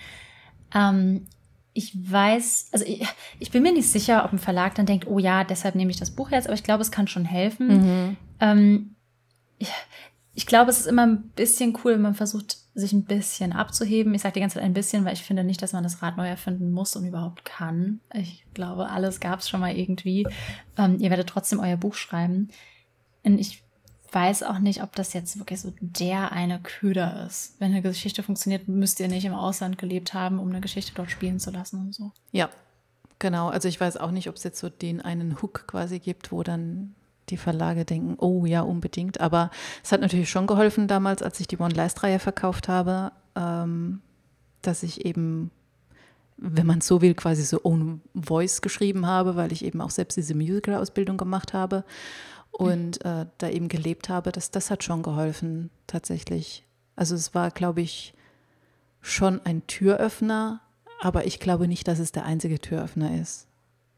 [0.75, 1.27] Ähm,
[1.75, 3.07] ich weiß, also ich,
[3.41, 5.99] ich, bin mir nicht sicher, ob ein Verlag dann denkt, oh ja, deshalb nehme ich
[5.99, 7.67] das Buch jetzt, aber ich glaube, es kann schon helfen.
[7.67, 8.17] Mhm.
[8.39, 8.95] Ähm,
[9.59, 9.69] ich,
[10.35, 14.15] ich, glaube, es ist immer ein bisschen cool, wenn man versucht, sich ein bisschen abzuheben.
[14.15, 16.17] Ich sage die ganze Zeit ein bisschen, weil ich finde nicht, dass man das Rad
[16.17, 18.01] neu erfinden muss und überhaupt kann.
[18.13, 20.27] Ich glaube, alles gab es schon mal irgendwie.
[20.79, 22.51] Ähm, ihr werdet trotzdem euer Buch schreiben.
[23.25, 23.64] Und ich
[24.15, 27.57] weiß auch nicht, ob das jetzt wirklich so der eine Köder ist.
[27.59, 31.11] Wenn eine Geschichte funktioniert, müsst ihr nicht im Ausland gelebt haben, um eine Geschichte dort
[31.11, 32.13] spielen zu lassen und so.
[32.33, 32.49] Ja,
[33.19, 33.49] genau.
[33.49, 36.43] Also ich weiß auch nicht, ob es jetzt so den einen Hook quasi gibt, wo
[36.43, 36.95] dann
[37.31, 39.21] die Verlage denken, oh ja, unbedingt.
[39.21, 39.51] Aber
[39.83, 44.01] es hat natürlich schon geholfen damals, als ich die One-Last-Reihe verkauft habe, ähm,
[44.63, 45.51] dass ich eben,
[46.37, 50.17] wenn man so will, quasi so Own Voice geschrieben habe, weil ich eben auch selbst
[50.17, 51.85] diese Musical-Ausbildung gemacht habe
[52.57, 56.65] und äh, da eben gelebt habe, das, das hat schon geholfen, tatsächlich.
[56.95, 58.15] Also es war, glaube ich,
[59.01, 60.61] schon ein Türöffner,
[61.01, 63.49] aber ich glaube nicht, dass es der einzige Türöffner ist.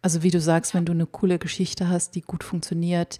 [0.00, 3.18] Also wie du sagst, wenn du eine coole Geschichte hast, die gut funktioniert,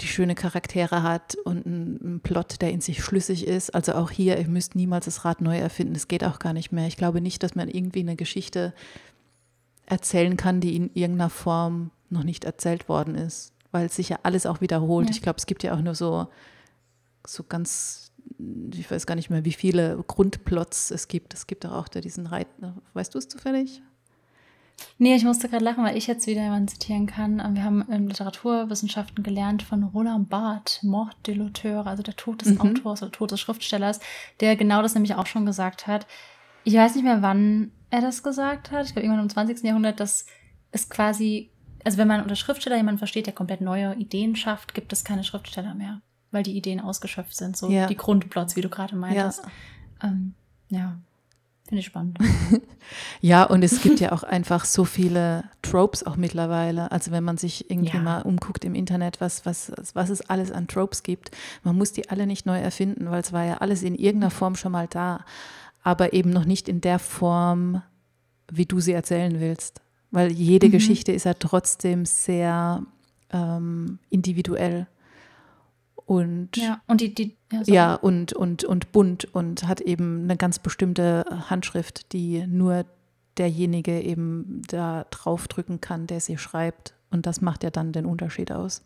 [0.00, 3.74] die schöne Charaktere hat und einen Plot, der in sich schlüssig ist.
[3.74, 5.94] Also auch hier, ihr müsst niemals das Rad neu erfinden.
[5.94, 6.86] Es geht auch gar nicht mehr.
[6.86, 8.72] Ich glaube nicht, dass man irgendwie eine Geschichte
[9.84, 14.46] erzählen kann, die in irgendeiner Form noch nicht erzählt worden ist weil sich ja alles
[14.46, 15.08] auch wiederholt.
[15.08, 15.14] Ja.
[15.14, 16.28] Ich glaube, es gibt ja auch nur so,
[17.26, 18.12] so ganz,
[18.74, 21.34] ich weiß gar nicht mehr, wie viele Grundplots es gibt.
[21.34, 22.48] Es gibt auch da diesen Reit,
[22.94, 23.82] weißt du es zufällig?
[24.98, 27.40] Nee, ich musste gerade lachen, weil ich jetzt wieder jemanden zitieren kann.
[27.40, 32.42] Ähm, wir haben in Literaturwissenschaften gelernt von Roland Barthes, Mort de l'auteur, also der Tod
[32.42, 32.60] des mhm.
[32.60, 34.00] Autors oder Tod des Schriftstellers,
[34.40, 36.06] der genau das nämlich auch schon gesagt hat.
[36.64, 38.86] Ich weiß nicht mehr, wann er das gesagt hat.
[38.86, 39.62] Ich glaube, irgendwann im 20.
[39.64, 40.26] Jahrhundert, dass
[40.70, 41.50] es quasi
[41.84, 45.24] also wenn man unter Schriftsteller jemanden versteht, der komplett neue Ideen schafft, gibt es keine
[45.24, 47.86] Schriftsteller mehr, weil die Ideen ausgeschöpft sind, so ja.
[47.86, 49.42] die Grundplots, wie du gerade meintest.
[50.02, 50.34] Ja, ähm,
[50.68, 50.96] ja.
[51.66, 52.18] finde ich spannend.
[53.20, 56.90] ja, und es gibt ja auch einfach so viele Tropes auch mittlerweile.
[56.92, 58.02] Also wenn man sich irgendwie ja.
[58.02, 61.30] mal umguckt im Internet, was, was, was es alles an Tropes gibt,
[61.62, 64.56] man muss die alle nicht neu erfinden, weil es war ja alles in irgendeiner Form
[64.56, 65.24] schon mal da,
[65.82, 67.82] aber eben noch nicht in der Form,
[68.52, 70.72] wie du sie erzählen willst weil jede mhm.
[70.72, 72.82] Geschichte ist ja trotzdem sehr
[73.30, 74.86] ähm, individuell
[76.06, 80.36] und ja und die, die ja, ja, und und und bunt und hat eben eine
[80.36, 82.84] ganz bestimmte Handschrift, die nur
[83.36, 88.52] derjenige eben da draufdrücken kann, der sie schreibt und das macht ja dann den Unterschied
[88.52, 88.82] aus.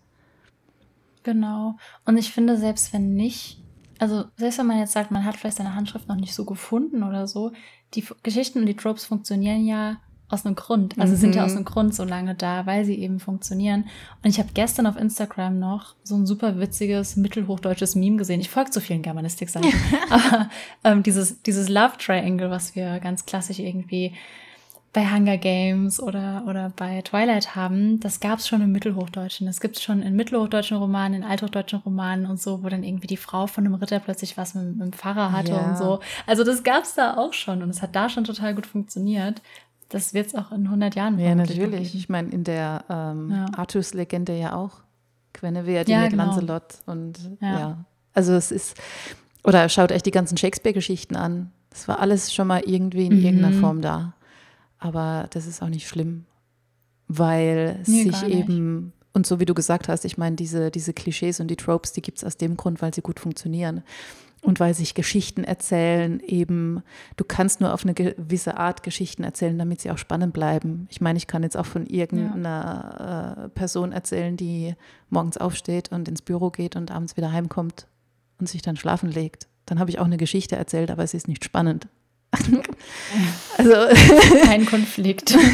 [1.23, 1.77] Genau.
[2.05, 3.63] Und ich finde, selbst wenn nicht,
[3.99, 7.03] also selbst wenn man jetzt sagt, man hat vielleicht seine Handschrift noch nicht so gefunden
[7.03, 7.53] oder so,
[7.95, 9.97] die Geschichten und die Tropes funktionieren ja
[10.29, 10.99] aus einem Grund.
[10.99, 11.19] Also mhm.
[11.19, 11.59] sind ja aus mhm.
[11.59, 13.85] einem Grund so lange da, weil sie eben funktionieren.
[14.23, 18.41] Und ich habe gestern auf Instagram noch so ein super witziges mittelhochdeutsches Meme gesehen.
[18.41, 19.73] Ich folge zu vielen Germanistik-Seiten.
[20.11, 20.49] Aber
[20.83, 24.13] ähm, dieses, dieses Love Triangle, was wir ganz klassisch irgendwie
[24.95, 29.45] bei Hunger Games oder, oder bei Twilight haben, das gab es schon im Mittelhochdeutschen.
[29.47, 33.09] Das gibt es schon in mittelhochdeutschen Romanen, in althochdeutschen Romanen und so, wo dann irgendwie
[33.09, 35.69] die Frau von einem Ritter plötzlich was mit, mit dem Pfarrer hatte ja.
[35.69, 35.99] und so.
[36.29, 39.43] Also das gab es da auch schon und es hat da schon total gut funktioniert.
[39.89, 41.95] Das wird es auch in 100 Jahren Ja, natürlich.
[41.95, 43.47] Ich meine, in der ähm, ja.
[43.57, 44.83] Artus-Legende ja auch.
[45.39, 46.27] Guinevere, ja, genau.
[46.27, 47.59] Lancelot und ja.
[47.59, 47.85] ja.
[48.13, 48.77] Also es ist,
[49.43, 51.51] oder schaut euch die ganzen Shakespeare-Geschichten an.
[51.71, 53.25] Das war alles schon mal irgendwie in mhm.
[53.25, 54.15] irgendeiner Form da.
[54.79, 56.25] Aber das ist auch nicht schlimm,
[57.09, 61.41] weil nee, sich eben, und so wie du gesagt hast, ich meine, diese, diese Klischees
[61.41, 63.83] und die Tropes, die gibt es aus dem Grund, weil sie gut funktionieren
[64.45, 66.83] und weil sich Geschichten erzählen eben,
[67.17, 70.87] du kannst nur auf eine gewisse Art Geschichten erzählen, damit sie auch spannend bleiben.
[70.91, 73.45] Ich meine, ich kann jetzt auch von irgendeiner ja.
[73.45, 74.75] äh, Person erzählen, die
[75.09, 77.87] morgens aufsteht und ins Büro geht und abends wieder heimkommt
[78.39, 79.49] und sich dann schlafen legt.
[79.67, 81.89] Dann habe ich auch eine Geschichte erzählt, aber sie ist nicht spannend.
[83.59, 83.73] also
[84.45, 85.37] kein Konflikt.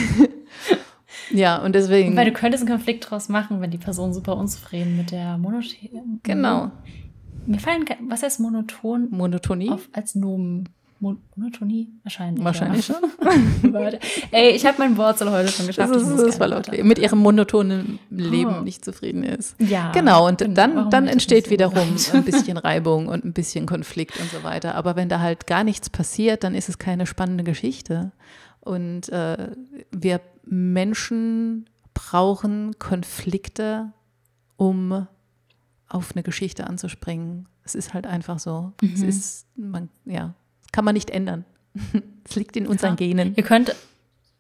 [1.33, 2.17] Ja, und deswegen.
[2.17, 5.91] Weil du könntest einen Konflikt draus machen, wenn die Person super unzufrieden mit der Monothie.
[6.23, 6.73] Genau.
[7.47, 9.09] Mir fallen, was heißt monoton?
[9.11, 9.71] Monotonie?
[9.71, 10.69] Auf, als Nomen.
[11.01, 11.89] Monotonie?
[12.03, 12.45] Wahrscheinlich.
[12.45, 12.97] Wahrscheinlich ja.
[12.97, 13.75] schon.
[14.33, 15.95] Ey, ich habe mein Wurzel heute schon geschafft.
[15.95, 16.83] Das ist, das weil okay.
[16.83, 18.63] mit ihrem monotonen Leben oh.
[18.63, 19.57] nicht zufrieden ist.
[19.59, 19.93] Ja.
[19.93, 24.43] Genau, und dann, dann entsteht wiederum ein bisschen Reibung und ein bisschen Konflikt und so
[24.43, 24.75] weiter.
[24.75, 28.13] Aber wenn da halt gar nichts passiert, dann ist es keine spannende Geschichte.
[28.61, 29.53] Und äh,
[29.91, 31.65] wir Menschen
[31.95, 33.93] brauchen Konflikte,
[34.57, 35.07] um
[35.91, 37.47] auf eine Geschichte anzuspringen.
[37.65, 38.73] Es ist halt einfach so.
[38.81, 38.93] Mhm.
[38.95, 40.35] Es ist, man, ja,
[40.73, 41.45] kann man nicht ändern.
[42.29, 42.97] Es liegt in unseren ja.
[42.97, 43.35] Genen.
[43.35, 43.75] Ihr könnt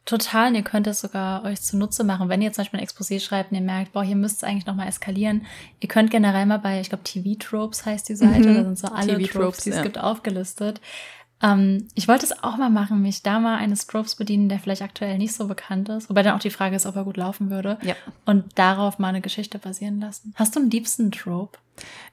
[0.04, 3.50] total, ihr könnt es sogar euch zunutze machen, wenn ihr zum Beispiel ein Exposé schreibt
[3.50, 5.46] und ihr merkt, boah, hier müsste es eigentlich nochmal eskalieren.
[5.80, 8.54] Ihr könnt generell mal bei, ich glaube, TV-Tropes heißt die Seite, mhm.
[8.54, 9.82] da sind so alle Tropes, die es ja.
[9.82, 10.80] gibt, aufgelistet.
[11.42, 14.82] Ähm, ich wollte es auch mal machen, mich da mal eines Tropes bedienen, der vielleicht
[14.82, 16.10] aktuell nicht so bekannt ist.
[16.10, 17.78] Wobei dann auch die Frage ist, ob er gut laufen würde.
[17.82, 17.94] Ja.
[18.26, 20.34] Und darauf mal eine Geschichte basieren lassen.
[20.36, 21.58] Hast du einen liebsten Trope?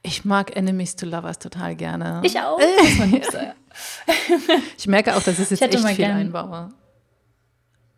[0.02, 2.22] Ich mag Enemies to Lovers total gerne.
[2.24, 2.60] Ich auch.
[4.78, 6.70] ich merke auch, dass es jetzt echt viel gern, einbaue.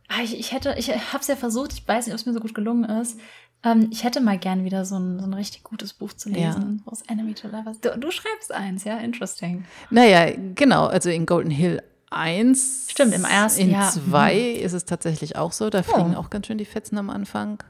[0.07, 2.33] Ah, ich, ich hätte, ich habe es ja versucht, ich weiß nicht, ob es mir
[2.33, 3.19] so gut gelungen ist.
[3.63, 6.81] Ähm, ich hätte mal gern wieder so ein, so ein richtig gutes Buch zu lesen,
[6.85, 6.91] ja.
[6.91, 7.79] aus Enemy to Lovers.
[7.81, 9.65] Du, du, schreibst eins, ja, interesting.
[9.89, 12.87] Naja, genau, also in Golden Hill 1.
[12.89, 14.65] Stimmt, im ersten In 2 mhm.
[14.65, 16.19] ist es tatsächlich auch so, da fliegen oh.
[16.19, 17.61] auch ganz schön die Fetzen am Anfang.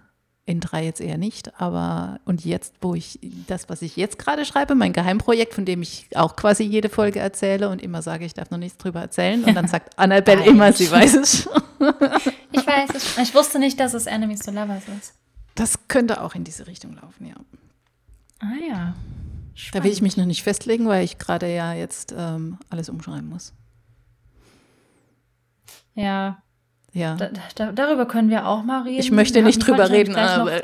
[0.46, 4.46] In drei jetzt eher nicht, aber und jetzt, wo ich das, was ich jetzt gerade
[4.46, 8.34] schreibe, mein Geheimprojekt, von dem ich auch quasi jede Folge erzähle und immer sage, ich
[8.34, 11.94] darf noch nichts drüber erzählen und dann sagt Annabelle immer, sie weiß es schon.
[12.52, 13.24] ich weiß es schon.
[13.24, 15.14] Ich wusste nicht, dass es Enemies to Lovers ist.
[15.56, 17.36] Das könnte auch in diese Richtung laufen, ja.
[18.40, 18.96] Ah ja.
[19.54, 19.76] Spannend.
[19.76, 23.28] Da will ich mich noch nicht festlegen, weil ich gerade ja jetzt ähm, alles umschreiben
[23.28, 23.54] muss.
[25.96, 26.42] Ja,
[26.94, 27.16] ja.
[27.16, 29.00] Da, da, darüber können wir auch mal reden.
[29.00, 30.62] Ich möchte nicht drüber reden, aber.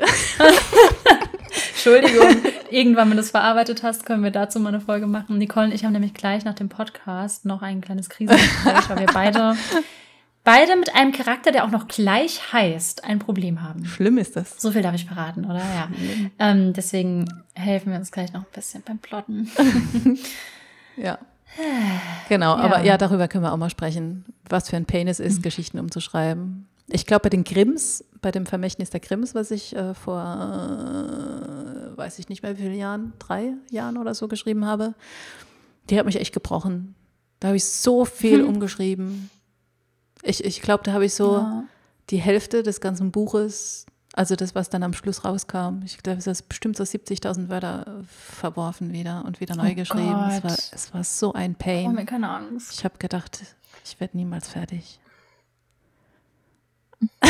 [1.70, 2.36] Entschuldigung.
[2.70, 5.38] Irgendwann, wenn du es verarbeitet hast, können wir dazu mal eine Folge machen.
[5.38, 9.06] Nicole und ich haben nämlich gleich nach dem Podcast noch ein kleines Krisengespräch, weil wir
[9.06, 9.56] beide,
[10.46, 13.84] beide mit einem Charakter, der auch noch gleich heißt, ein Problem haben.
[13.84, 14.54] Schlimm ist das.
[14.62, 15.58] So viel darf ich verraten, oder?
[15.58, 15.88] Ja.
[16.38, 19.50] Ähm, deswegen helfen wir uns gleich noch ein bisschen beim Plotten.
[20.96, 21.18] ja.
[22.28, 22.62] Genau, ja.
[22.62, 25.42] aber ja, darüber können wir auch mal sprechen, was für ein Pain es ist, mhm.
[25.42, 26.68] Geschichten umzuschreiben.
[26.88, 31.96] Ich glaube, bei den Grimms, bei dem Vermächtnis der Grimms, was ich äh, vor, äh,
[31.96, 34.94] weiß ich nicht mehr wie viele Jahren, drei Jahren oder so geschrieben habe,
[35.90, 36.94] die hat mich echt gebrochen.
[37.40, 38.48] Da habe ich so viel hm.
[38.48, 39.30] umgeschrieben.
[40.26, 41.64] Ich, ich glaube, da habe ich so ja.
[42.10, 45.82] die Hälfte des ganzen Buches also das, was dann am Schluss rauskam.
[45.84, 50.30] Ich glaube, es ist bestimmt so 70.000 Wörter verworfen wieder und wieder neu oh geschrieben.
[50.30, 51.88] Es war, es war, so ein Pain.
[51.88, 52.72] Oh, mir keine Angst.
[52.72, 53.42] Ich habe gedacht,
[53.84, 54.98] ich werde niemals fertig.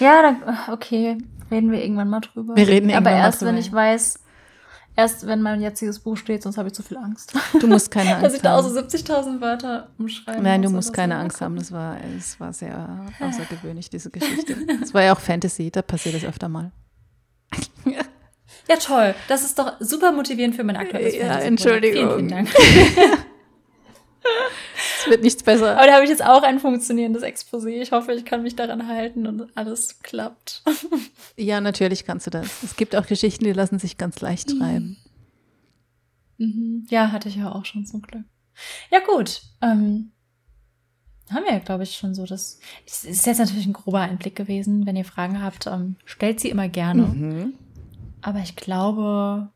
[0.00, 1.18] ja, dann, okay,
[1.52, 2.56] reden wir irgendwann mal drüber.
[2.56, 3.58] Wir reden irgendwann Aber erst, mal drüber.
[3.58, 4.18] wenn ich weiß,
[4.96, 7.32] Erst wenn mein jetziges Buch steht, sonst habe ich zu viel Angst.
[7.58, 10.92] Du musst keine Angst Dass ich da auch so 70.000 Wörter umschreiben Nein, du musst
[10.92, 11.56] keine Angst haben.
[11.56, 14.56] Das war, es war sehr außergewöhnlich, diese Geschichte.
[14.82, 16.72] Es war ja auch Fantasy, da passiert es öfter mal.
[18.68, 19.14] ja, toll.
[19.28, 22.16] Das ist doch super motivierend für mein aktuelles Ja, Entschuldigung.
[22.16, 22.48] Vielen, vielen Dank.
[25.00, 25.76] Es wird nichts besser.
[25.76, 27.80] Aber da habe ich jetzt auch ein funktionierendes Exposé.
[27.80, 30.62] Ich hoffe, ich kann mich daran halten und alles klappt.
[31.36, 32.62] Ja, natürlich kannst du das.
[32.62, 34.58] Es gibt auch Geschichten, die lassen sich ganz leicht mhm.
[34.58, 34.96] schreiben.
[36.36, 36.86] Mhm.
[36.90, 38.24] Ja, hatte ich ja auch schon zum Glück.
[38.90, 39.40] Ja, gut.
[39.62, 40.12] Ähm,
[41.30, 42.58] haben wir ja, glaube ich, schon so das.
[42.86, 44.84] Es ist jetzt natürlich ein grober Einblick gewesen.
[44.84, 47.02] Wenn ihr Fragen habt, ähm, stellt sie immer gerne.
[47.02, 47.54] Mhm.
[48.20, 49.50] Aber ich glaube,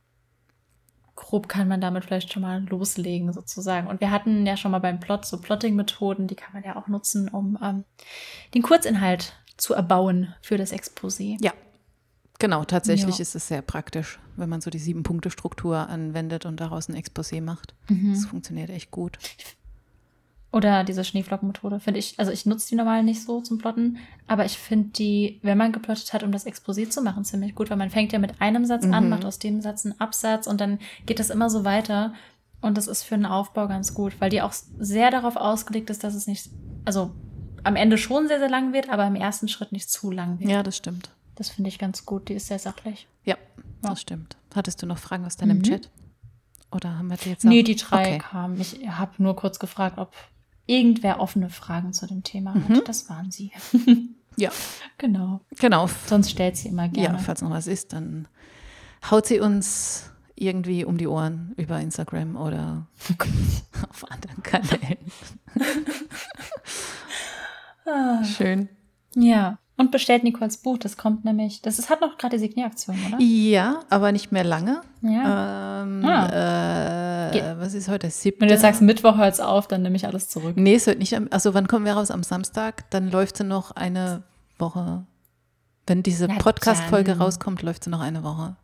[1.17, 3.87] grob kann man damit vielleicht schon mal loslegen, sozusagen.
[3.87, 6.89] Und wir hatten ja schon mal beim Plot so Plotting-Methoden, die kann man ja auch
[6.89, 7.85] nutzen, um ähm,
[8.55, 11.37] den Kurzinhalt zu erbauen für das Exposé.
[11.41, 11.53] Ja,
[12.39, 12.65] genau.
[12.65, 13.23] Tatsächlich ja.
[13.23, 17.75] ist es sehr praktisch, wenn man so die Sieben-Punkte-Struktur anwendet und daraus ein Exposé macht.
[17.89, 18.13] Mhm.
[18.15, 19.19] Das funktioniert echt gut.
[20.55, 23.99] Oder diese Schneeflockenmethode, finde ich, also ich nutze die normal nicht so zum Plotten,
[24.29, 27.71] aber ich finde die, wenn man geplottet hat, um das Exposé zu machen, ziemlich gut,
[27.71, 28.95] weil man fängt ja mit einem Satz mhm.
[28.95, 32.15] an, macht aus dem Satz einen Absatz und dann geht das immer so weiter.
[32.61, 36.05] Und das ist für einen Aufbau ganz gut, weil die auch sehr darauf ausgelegt ist,
[36.05, 36.49] dass es nicht,
[36.85, 37.11] also
[37.65, 40.51] am Ende schon sehr, sehr lang wird, aber im ersten Schritt nicht zu lang wird.
[40.53, 41.11] Ja, das stimmt.
[41.35, 42.29] Das finde ich ganz gut.
[42.29, 43.09] Die ist sehr sachlich.
[43.25, 43.37] Ja,
[43.83, 43.91] ja.
[43.91, 44.37] das stimmt.
[44.55, 45.63] Hattest du noch Fragen aus deinem mhm.
[45.65, 45.91] Chat?
[46.71, 47.49] Oder haben wir die jetzt auch?
[47.49, 48.19] Nee, die drei okay.
[48.19, 48.61] kamen.
[48.61, 50.13] Ich habe nur kurz gefragt, ob
[50.67, 52.69] irgendwer offene Fragen zu dem Thema mhm.
[52.69, 52.89] hat.
[52.89, 53.53] Das waren sie.
[54.37, 54.51] ja.
[54.99, 55.41] Genau.
[55.59, 55.89] Genau.
[56.07, 57.19] Sonst stellt sie immer gerne.
[57.19, 58.29] Ja, falls noch was ist, dann
[59.11, 62.87] haut sie uns irgendwie um die Ohren über Instagram oder
[63.91, 64.99] auf anderen Kanälen.
[67.87, 68.25] Ah.
[68.37, 68.69] Schön.
[69.15, 69.59] Ja.
[69.77, 73.19] Und bestellt Nicoles Buch, das kommt nämlich, das ist, hat noch gerade die Signieraktion, oder?
[73.21, 74.83] Ja, aber nicht mehr lange.
[75.03, 75.83] Ja.
[75.83, 77.31] Ähm, ah.
[77.33, 78.09] äh, was ist heute?
[78.09, 78.41] Siebte?
[78.41, 80.57] Wenn du jetzt sagst, Mittwoch hört es auf, dann nehme ich alles zurück.
[80.57, 82.13] Nee, es hört nicht, also wann kommen wir raus?
[82.13, 82.89] Am Samstag?
[82.91, 84.23] Dann läuft sie noch eine
[84.59, 85.07] Woche.
[85.89, 88.55] Wenn diese Podcast-Folge rauskommt, läuft sie noch eine Woche.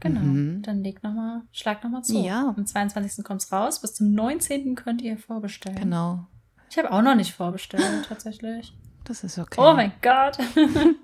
[0.00, 0.62] Genau, mhm.
[0.62, 2.18] dann leg noch mal, schlag nochmal zu.
[2.18, 2.54] Ja.
[2.54, 3.24] Am 22.
[3.24, 4.74] kommt es raus, bis zum 19.
[4.74, 5.78] könnt ihr vorbestellen.
[5.78, 6.26] Genau.
[6.70, 8.74] Ich habe auch noch nicht vorbestellt, tatsächlich.
[9.06, 9.58] Das ist okay.
[9.58, 10.38] Oh mein Gott.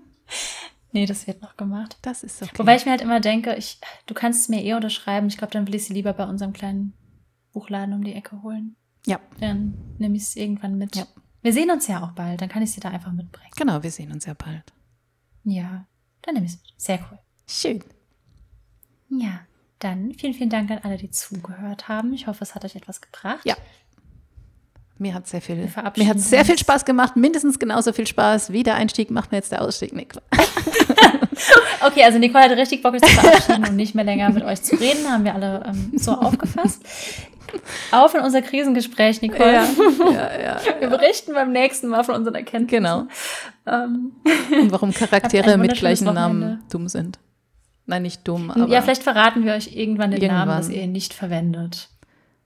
[0.95, 1.97] Nee, das wird noch gemacht.
[2.03, 2.53] Das ist okay.
[2.59, 5.27] Wobei ich mir halt immer denke, ich, du kannst es mir eh unterschreiben.
[5.27, 6.93] Ich glaube, dann will ich sie lieber bei unserem kleinen
[7.53, 8.77] Buchladen um die Ecke holen.
[9.07, 9.19] Ja.
[9.41, 10.95] Dann nehme ich es irgendwann mit.
[10.95, 11.07] Ja.
[11.41, 13.51] Wir sehen uns ja auch bald, dann kann ich sie da einfach mitbringen.
[13.57, 14.73] Genau, wir sehen uns ja bald.
[15.45, 15.87] Ja,
[16.21, 16.73] dann nehme ich es mit.
[16.77, 17.19] Sehr cool.
[17.49, 17.83] Schön.
[19.09, 19.41] Ja,
[19.79, 22.13] dann vielen, vielen Dank an alle, die zugehört haben.
[22.13, 23.45] Ich hoffe, es hat euch etwas gebracht.
[23.45, 23.57] Ja.
[24.99, 25.57] Mir hat sehr viel,
[25.97, 26.59] mir hat sehr viel.
[26.59, 29.93] Spaß gemacht, mindestens genauso viel Spaß wie der Einstieg macht mir jetzt der Ausstieg.
[29.95, 30.15] Nick.
[31.85, 34.63] Okay, also Nicole hatte richtig Bock, sich zu verabschieden und nicht mehr länger mit euch
[34.63, 35.11] zu reden.
[35.11, 36.83] Haben wir alle ähm, so aufgefasst.
[37.91, 39.53] Auf in unser Krisengespräch, Nicole.
[40.15, 40.61] ja, ja.
[40.79, 42.85] Wir berichten beim nächsten Mal von unseren Erkenntnissen.
[42.85, 43.07] Genau.
[43.67, 44.13] Ähm,
[44.53, 47.19] Und warum Charaktere mit gleichen Namen dumm sind.
[47.87, 50.59] Nein, nicht dumm, aber ja, vielleicht verraten wir euch irgendwann den Namen, Irgendwann.
[50.59, 51.89] dass ihr ihn nicht verwendet.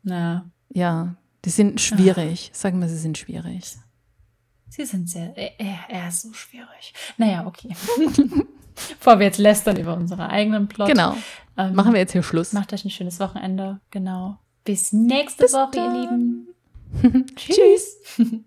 [0.02, 1.14] Na, ja,
[1.46, 2.50] die sind schwierig.
[2.52, 3.76] Sagen wir, sie sind schwierig.
[4.68, 6.92] sie sind sehr, er, er ist so schwierig.
[7.16, 7.68] Naja, okay.
[8.98, 10.88] Bevor wir jetzt lästern über unsere eigenen Plot.
[10.88, 11.16] Genau.
[11.56, 12.52] Ähm, Machen wir jetzt hier Schluss.
[12.52, 13.80] Macht euch ein schönes Wochenende.
[13.90, 14.38] Genau.
[14.64, 15.94] Bis nächste Bis Woche, dann.
[15.94, 17.26] ihr Lieben.
[17.36, 17.96] Tschüss.